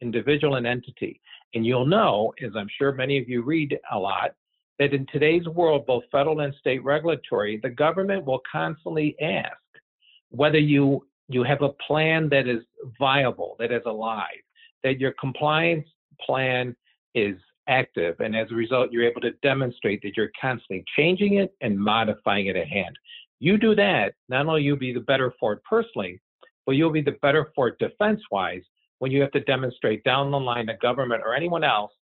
individual 0.00 0.56
and 0.56 0.66
entity. 0.66 1.20
And 1.54 1.64
you'll 1.64 1.86
know, 1.86 2.32
as 2.42 2.50
I'm 2.56 2.68
sure 2.76 2.92
many 2.92 3.18
of 3.18 3.28
you 3.28 3.42
read 3.42 3.78
a 3.92 3.98
lot, 3.98 4.34
that 4.78 4.92
in 4.92 5.06
today's 5.12 5.46
world, 5.46 5.86
both 5.86 6.04
federal 6.12 6.40
and 6.40 6.54
state 6.58 6.84
regulatory, 6.84 7.58
the 7.62 7.70
government 7.70 8.24
will 8.24 8.40
constantly 8.50 9.16
ask 9.20 9.56
whether 10.30 10.58
you 10.58 11.06
you 11.28 11.42
have 11.42 11.62
a 11.62 11.70
plan 11.86 12.28
that 12.30 12.48
is 12.48 12.62
viable, 12.98 13.56
that 13.58 13.70
is 13.70 13.82
alive, 13.86 14.42
that 14.82 14.98
your 14.98 15.12
compliance 15.12 15.86
plan 16.24 16.74
is 17.14 17.36
active, 17.68 18.18
and 18.20 18.34
as 18.34 18.50
a 18.50 18.54
result, 18.54 18.90
you're 18.90 19.08
able 19.08 19.20
to 19.20 19.32
demonstrate 19.42 20.00
that 20.02 20.16
you're 20.16 20.30
constantly 20.40 20.84
changing 20.96 21.34
it 21.34 21.54
and 21.60 21.78
modifying 21.78 22.46
it 22.46 22.56
at 22.56 22.66
hand. 22.66 22.98
You 23.40 23.58
do 23.58 23.74
that, 23.74 24.14
not 24.28 24.46
only 24.46 24.62
you'll 24.62 24.78
be 24.78 24.94
the 24.94 25.00
better 25.00 25.34
for 25.38 25.52
it 25.52 25.60
personally, 25.68 26.20
but 26.66 26.72
you'll 26.72 26.90
be 26.90 27.02
the 27.02 27.16
better 27.22 27.52
for 27.54 27.68
it 27.68 27.78
defense 27.78 28.20
wise 28.30 28.62
when 28.98 29.12
you 29.12 29.20
have 29.20 29.30
to 29.32 29.40
demonstrate 29.40 30.02
down 30.04 30.30
the 30.30 30.40
line 30.40 30.66
to 30.66 30.74
government 30.78 31.22
or 31.24 31.34
anyone 31.34 31.62
else 31.62 31.92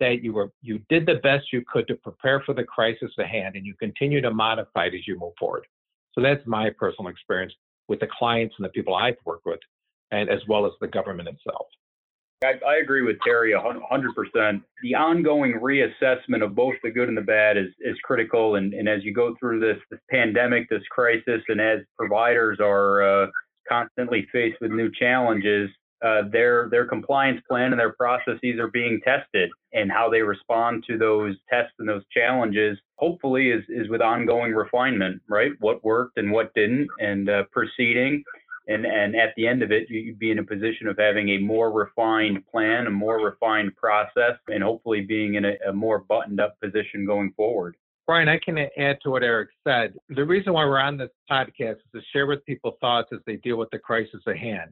that 0.00 0.22
you 0.22 0.32
were 0.32 0.50
you 0.60 0.80
did 0.88 1.06
the 1.06 1.14
best 1.16 1.52
you 1.52 1.62
could 1.72 1.86
to 1.86 1.94
prepare 1.94 2.40
for 2.44 2.54
the 2.54 2.64
crisis 2.64 3.10
at 3.18 3.26
hand 3.26 3.54
and 3.54 3.64
you 3.64 3.74
continue 3.74 4.20
to 4.20 4.30
modify 4.32 4.86
it 4.86 4.94
as 4.94 5.06
you 5.06 5.18
move 5.18 5.32
forward. 5.38 5.66
So 6.14 6.20
that's 6.20 6.44
my 6.46 6.70
personal 6.70 7.10
experience 7.10 7.54
with 7.88 8.00
the 8.00 8.08
clients 8.18 8.54
and 8.58 8.64
the 8.64 8.70
people 8.70 8.94
I've 8.94 9.16
worked 9.24 9.46
with, 9.46 9.60
and 10.10 10.28
as 10.28 10.40
well 10.48 10.66
as 10.66 10.72
the 10.80 10.88
government 10.88 11.28
itself. 11.28 11.66
I, 12.42 12.54
I 12.66 12.76
agree 12.76 13.02
with 13.02 13.16
Terry 13.24 13.52
100%. 13.52 14.62
The 14.82 14.94
ongoing 14.94 15.60
reassessment 15.60 16.42
of 16.42 16.54
both 16.54 16.74
the 16.82 16.90
good 16.90 17.08
and 17.08 17.16
the 17.16 17.22
bad 17.22 17.56
is, 17.56 17.68
is 17.80 17.96
critical. 18.02 18.56
And, 18.56 18.74
and 18.74 18.88
as 18.88 19.04
you 19.04 19.14
go 19.14 19.36
through 19.38 19.60
this, 19.60 19.78
this 19.90 20.00
pandemic, 20.10 20.68
this 20.68 20.82
crisis, 20.90 21.42
and 21.48 21.60
as 21.60 21.80
providers 21.96 22.58
are 22.60 23.02
uh, 23.02 23.26
constantly 23.68 24.26
faced 24.32 24.58
with 24.60 24.72
new 24.72 24.90
challenges, 24.98 25.70
uh, 26.04 26.22
their 26.32 26.68
their 26.68 26.84
compliance 26.84 27.40
plan 27.48 27.70
and 27.70 27.78
their 27.78 27.92
processes 27.92 28.58
are 28.58 28.70
being 28.72 29.00
tested, 29.04 29.48
and 29.72 29.90
how 29.90 30.10
they 30.10 30.20
respond 30.20 30.82
to 30.88 30.98
those 30.98 31.36
tests 31.48 31.72
and 31.78 31.88
those 31.88 32.02
challenges, 32.12 32.76
hopefully, 33.02 33.50
is 33.50 33.64
is 33.68 33.88
with 33.88 34.00
ongoing 34.00 34.52
refinement, 34.52 35.20
right? 35.28 35.52
What 35.58 35.84
worked 35.84 36.18
and 36.18 36.30
what 36.30 36.54
didn't, 36.54 36.88
and 37.00 37.28
uh, 37.28 37.42
proceeding, 37.50 38.22
and 38.68 38.86
and 38.86 39.16
at 39.16 39.30
the 39.36 39.46
end 39.48 39.62
of 39.62 39.72
it, 39.72 39.90
you'd 39.90 40.20
be 40.20 40.30
in 40.30 40.38
a 40.38 40.44
position 40.44 40.86
of 40.86 40.96
having 40.96 41.30
a 41.30 41.38
more 41.38 41.72
refined 41.72 42.46
plan, 42.46 42.86
a 42.86 42.90
more 42.90 43.18
refined 43.24 43.74
process, 43.76 44.36
and 44.46 44.62
hopefully 44.62 45.00
being 45.00 45.34
in 45.34 45.44
a, 45.44 45.54
a 45.68 45.72
more 45.72 45.98
buttoned 45.98 46.40
up 46.40 46.60
position 46.60 47.04
going 47.04 47.32
forward. 47.36 47.76
Brian, 48.06 48.28
I 48.28 48.38
can 48.38 48.58
add 48.58 48.98
to 49.02 49.10
what 49.10 49.22
Eric 49.22 49.50
said. 49.66 49.94
The 50.08 50.24
reason 50.24 50.52
why 50.52 50.64
we're 50.64 50.78
on 50.78 50.96
this 50.96 51.10
podcast 51.30 51.76
is 51.76 51.90
to 51.94 52.00
share 52.12 52.26
with 52.26 52.44
people 52.46 52.76
thoughts 52.80 53.08
as 53.12 53.20
they 53.26 53.36
deal 53.36 53.56
with 53.56 53.70
the 53.70 53.78
crisis 53.78 54.20
at 54.26 54.36
hand, 54.36 54.70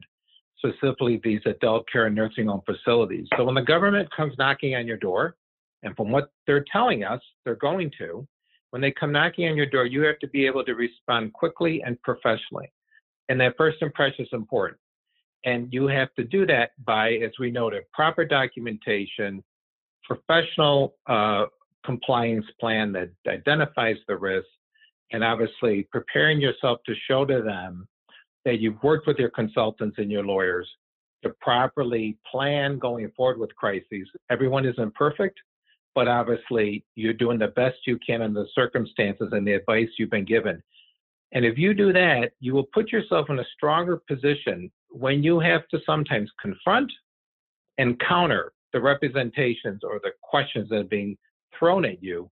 specifically 0.57 1.19
these 1.23 1.41
adult 1.45 1.85
care 1.91 2.05
and 2.07 2.15
nursing 2.15 2.47
home 2.47 2.61
facilities. 2.65 3.27
So 3.37 3.45
when 3.45 3.55
the 3.55 3.61
government 3.61 4.09
comes 4.15 4.33
knocking 4.37 4.75
on 4.75 4.85
your 4.85 4.97
door, 4.97 5.35
and 5.83 5.95
from 5.95 6.11
what 6.11 6.31
they're 6.45 6.65
telling 6.71 7.03
us, 7.03 7.21
they're 7.43 7.55
going 7.55 7.91
to, 7.97 8.27
when 8.71 8.81
they 8.81 8.91
come 8.91 9.11
knocking 9.11 9.49
on 9.49 9.57
your 9.57 9.65
door, 9.65 9.85
you 9.85 10.01
have 10.01 10.19
to 10.19 10.27
be 10.27 10.45
able 10.45 10.63
to 10.65 10.73
respond 10.73 11.33
quickly 11.33 11.81
and 11.85 12.01
professionally. 12.01 12.71
And 13.29 13.39
that 13.41 13.55
first 13.57 13.81
impression 13.81 14.25
is 14.25 14.29
important. 14.33 14.79
And 15.43 15.71
you 15.73 15.87
have 15.87 16.13
to 16.15 16.23
do 16.23 16.45
that 16.47 16.71
by, 16.85 17.13
as 17.13 17.31
we 17.39 17.51
noted, 17.51 17.83
proper 17.93 18.25
documentation, 18.25 19.43
professional 20.03 20.95
uh, 21.07 21.45
compliance 21.85 22.45
plan 22.59 22.91
that 22.93 23.09
identifies 23.27 23.97
the 24.07 24.15
risk, 24.15 24.47
and 25.11 25.23
obviously 25.23 25.87
preparing 25.91 26.39
yourself 26.39 26.79
to 26.85 26.93
show 27.07 27.25
to 27.25 27.41
them 27.41 27.87
that 28.45 28.59
you've 28.59 28.81
worked 28.83 29.07
with 29.07 29.17
your 29.17 29.29
consultants 29.29 29.97
and 29.97 30.11
your 30.11 30.23
lawyers 30.23 30.69
to 31.23 31.31
properly 31.41 32.17
plan 32.29 32.79
going 32.79 33.11
forward 33.15 33.37
with 33.37 33.55
crises. 33.55 34.07
Everyone 34.29 34.65
is 34.65 34.75
imperfect, 34.77 35.39
but 35.95 36.07
obviously 36.07 36.85
you're 36.95 37.13
doing 37.13 37.39
the 37.39 37.47
best 37.47 37.77
you 37.85 37.97
can 38.05 38.21
in 38.21 38.33
the 38.33 38.47
circumstances 38.53 39.29
and 39.31 39.45
the 39.45 39.53
advice 39.53 39.89
you've 39.97 40.09
been 40.09 40.25
given. 40.25 40.61
And 41.33 41.45
if 41.45 41.57
you 41.57 41.73
do 41.73 41.93
that, 41.93 42.31
you 42.39 42.53
will 42.53 42.67
put 42.73 42.91
yourself 42.91 43.29
in 43.29 43.39
a 43.39 43.45
stronger 43.55 43.97
position 44.07 44.71
when 44.89 45.23
you 45.23 45.39
have 45.39 45.67
to 45.69 45.79
sometimes 45.85 46.29
confront 46.41 46.91
and 47.77 47.99
counter 47.99 48.51
the 48.73 48.81
representations 48.81 49.81
or 49.83 49.99
the 50.03 50.11
questions 50.21 50.69
that 50.69 50.75
are 50.75 50.83
being 50.83 51.17
thrown 51.57 51.85
at 51.85 52.03
you 52.03 52.29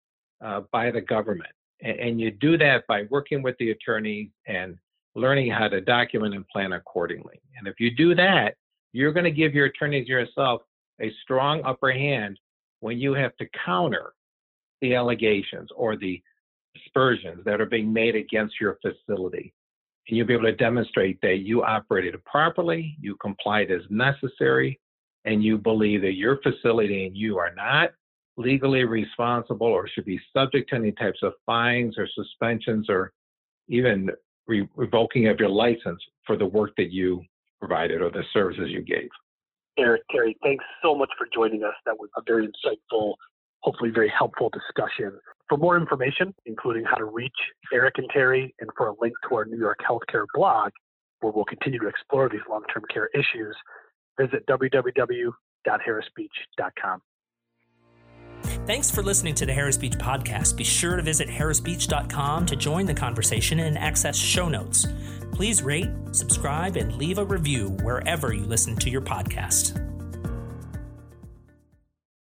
uh, 0.44 0.62
by 0.72 0.90
the 0.90 1.00
government. 1.00 1.50
And, 1.80 1.98
and 1.98 2.20
you 2.20 2.30
do 2.30 2.56
that 2.58 2.86
by 2.86 3.04
working 3.10 3.42
with 3.42 3.56
the 3.58 3.70
attorney 3.70 4.30
and 4.46 4.76
learning 5.16 5.50
how 5.50 5.68
to 5.68 5.80
document 5.80 6.34
and 6.34 6.46
plan 6.48 6.72
accordingly. 6.72 7.40
And 7.58 7.68
if 7.68 7.78
you 7.78 7.94
do 7.94 8.14
that, 8.14 8.54
you're 8.92 9.12
going 9.12 9.24
to 9.24 9.30
give 9.30 9.54
your 9.54 9.66
attorneys 9.66 10.08
yourself 10.08 10.62
a 11.00 11.12
strong 11.22 11.62
upper 11.64 11.92
hand 11.92 12.38
when 12.84 12.98
you 12.98 13.14
have 13.14 13.34
to 13.38 13.46
counter 13.64 14.12
the 14.82 14.94
allegations 14.94 15.70
or 15.74 15.96
the 15.96 16.22
aspersions 16.76 17.42
that 17.46 17.58
are 17.58 17.66
being 17.66 17.90
made 17.90 18.14
against 18.14 18.60
your 18.60 18.78
facility. 18.82 19.54
And 20.06 20.18
you'll 20.18 20.26
be 20.26 20.34
able 20.34 20.44
to 20.44 20.52
demonstrate 20.52 21.18
that 21.22 21.38
you 21.38 21.62
operated 21.62 22.22
properly, 22.26 22.94
you 23.00 23.16
complied 23.22 23.70
as 23.70 23.80
necessary, 23.88 24.78
and 25.24 25.42
you 25.42 25.56
believe 25.56 26.02
that 26.02 26.16
your 26.16 26.42
facility 26.42 27.06
and 27.06 27.16
you 27.16 27.38
are 27.38 27.54
not 27.54 27.92
legally 28.36 28.84
responsible 28.84 29.66
or 29.66 29.88
should 29.88 30.04
be 30.04 30.20
subject 30.36 30.68
to 30.68 30.76
any 30.76 30.92
types 30.92 31.20
of 31.22 31.32
fines 31.46 31.96
or 31.96 32.06
suspensions 32.14 32.90
or 32.90 33.14
even 33.68 34.10
re- 34.46 34.68
revoking 34.76 35.28
of 35.28 35.40
your 35.40 35.48
license 35.48 36.02
for 36.26 36.36
the 36.36 36.44
work 36.44 36.72
that 36.76 36.92
you 36.92 37.24
provided 37.58 38.02
or 38.02 38.10
the 38.10 38.24
services 38.34 38.68
you 38.68 38.82
gave. 38.82 39.08
Eric, 39.78 40.02
Terry, 40.10 40.36
thanks 40.42 40.64
so 40.82 40.94
much 40.94 41.10
for 41.18 41.26
joining 41.32 41.64
us. 41.64 41.74
That 41.84 41.98
was 41.98 42.08
a 42.16 42.22
very 42.26 42.46
insightful, 42.46 43.14
hopefully 43.60 43.90
very 43.90 44.10
helpful 44.16 44.48
discussion. 44.50 45.18
For 45.48 45.58
more 45.58 45.76
information, 45.76 46.32
including 46.46 46.84
how 46.84 46.94
to 46.96 47.04
reach 47.04 47.36
Eric 47.72 47.98
and 47.98 48.08
Terry, 48.10 48.54
and 48.60 48.70
for 48.76 48.88
a 48.88 48.94
link 49.00 49.14
to 49.28 49.36
our 49.36 49.44
New 49.44 49.58
York 49.58 49.78
healthcare 49.86 50.24
blog, 50.34 50.70
where 51.20 51.32
we'll 51.32 51.44
continue 51.44 51.78
to 51.80 51.88
explore 51.88 52.28
these 52.28 52.40
long 52.48 52.62
term 52.72 52.84
care 52.92 53.08
issues, 53.14 53.56
visit 54.18 54.46
www.harrisbeach.com. 54.46 57.00
Thanks 58.66 58.90
for 58.90 59.02
listening 59.02 59.34
to 59.34 59.44
the 59.44 59.52
Harris 59.52 59.76
Beach 59.76 59.98
podcast. 59.98 60.56
Be 60.56 60.64
sure 60.64 60.96
to 60.96 61.02
visit 61.02 61.28
harrisbeach.com 61.28 62.46
to 62.46 62.56
join 62.56 62.86
the 62.86 62.94
conversation 62.94 63.60
and 63.60 63.76
access 63.76 64.16
show 64.16 64.48
notes. 64.48 64.86
Please 65.32 65.62
rate, 65.62 65.90
subscribe, 66.12 66.76
and 66.76 66.96
leave 66.96 67.18
a 67.18 67.24
review 67.24 67.70
wherever 67.82 68.32
you 68.32 68.44
listen 68.46 68.74
to 68.76 68.88
your 68.88 69.02
podcast. 69.02 69.93